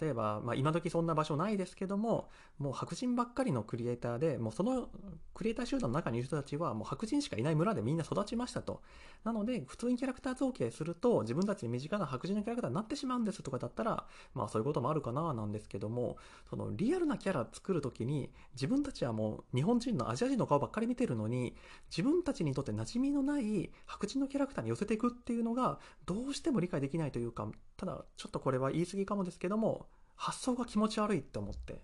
[0.00, 2.28] 例えば、まあ、今時そんな場所ないですけども、
[2.58, 4.88] もう白人ばっかりのクリエイターで、もうその
[5.34, 8.82] クリエイター集団の中にいる人たちは、もう白人しかいない村でみんな育ちましたと。
[9.24, 16.18] なので、普通にキャラクター造形すると、自分たちに身近な白人のキャラクターになってしまうんですとかだったら、まあそういうこともあるかななんですけども、
[16.50, 21.56] そのリアルなキャラ作るときに、自分たちはもう日本人のアジア人の顔ばっかり見てるのに、
[21.90, 29.77] 自分たちにとって馴染みのない白人のキャラクターに寄せていくっていうのが、どうしても理解できないというか、ただ、ちょっとこれは言い過ぎかもですけども、
[30.18, 31.80] 発想が気持ち悪いって思って。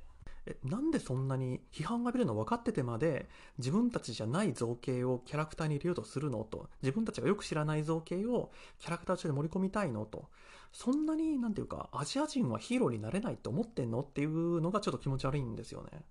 [0.46, 10.26] え、なんでそんなに批判が浴びるの分かっててまで自分たちじゃない造形をキャラクターに入れようとするのと、自分たちがよく知らない造形をキャラクターとして盛り込みたいのと、
[10.72, 16.02] そんなになんていうかアジア人はヒーローになれないって思ってんのっていうのがちょっと気持ち悪いんですよね。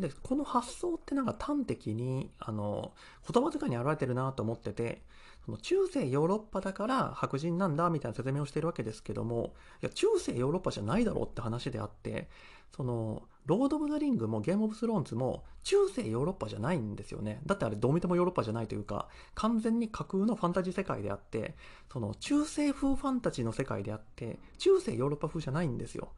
[0.00, 2.92] で、この発想ってなんか端的に、あの、
[3.32, 5.02] 言葉遣いに表れてるなと思ってて、
[5.48, 12.28] その中世ヨーロッパだから白人なんだみたいな説明をしてるわけですけども、いや、中世ヨーロッパじゃないだろうって話であって、
[12.76, 17.40] その、ロード・オブ・ザ・リングもゲーム・オブ・スローンズも中世ヨーロッパじゃないんですよね。
[17.46, 21.56] だってあれどう見てもヨーロッパじゃないというか、完全に架空のファンタジー世界であって、
[21.90, 26.10] その中世風ファンタジーの世界であって、中世ヨーロッパ風じゃないんですよ。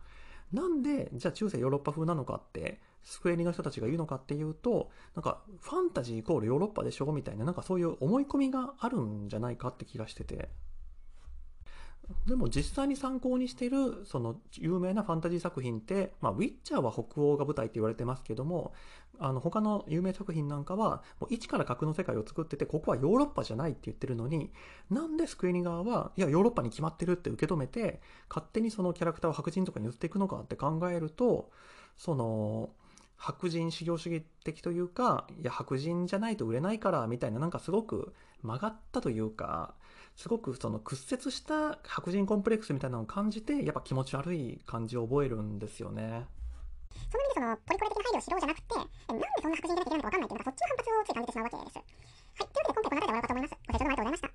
[0.52, 10.50] なんで、じゃあ中世ヨーロッパ風なのかって、スクエニの人たちが言うのかっていうと、なんか、ファンタジーイコールヨーロッパでしょみたいな、なんかそういう思い込みがあるんじゃないかって気がしてて。
[12.26, 18.74] でも実際に参考にしてる、その有名なファンタジー作品って、まあ、ウィッチャーは北欧が舞台って言われてますけども、
[19.18, 24.50] あの、他の有名作品なんかは、もう一から格の世界を作ってて、ここはヨーロッパじゃないって言ってるのに、
[24.90, 31.50] なんでスクエニ側は、いや、ヨーロッパに決まってるって受け止めて、勝手にそのキャラクターを白人とかに寄っていくのかって考えると、
[31.96, 32.70] その、
[33.20, 39.74] 白人至上主義的というか、いや、白人じゃないと売れないから、みたいな、なんかすごく曲がったというか、
[40.16, 46.26] すごくその屈折した白人コンプレックスみたいなのを感じて、やっぱ気持ち悪い感じを覚えるんですよね。
[47.12, 51.76] その意味でその、ポリコレ的な配慮をしろじゃなくて、なんでそんな白人じゃなきゃいけないのかわかんないっていうのが、そっちの反発をつい感じてしまうわけです。
[51.76, 52.48] はい。
[52.48, 53.52] というわけで今回この辺りで終わろうかと思います。
[53.52, 54.28] ご清聴どうもありがとうございました。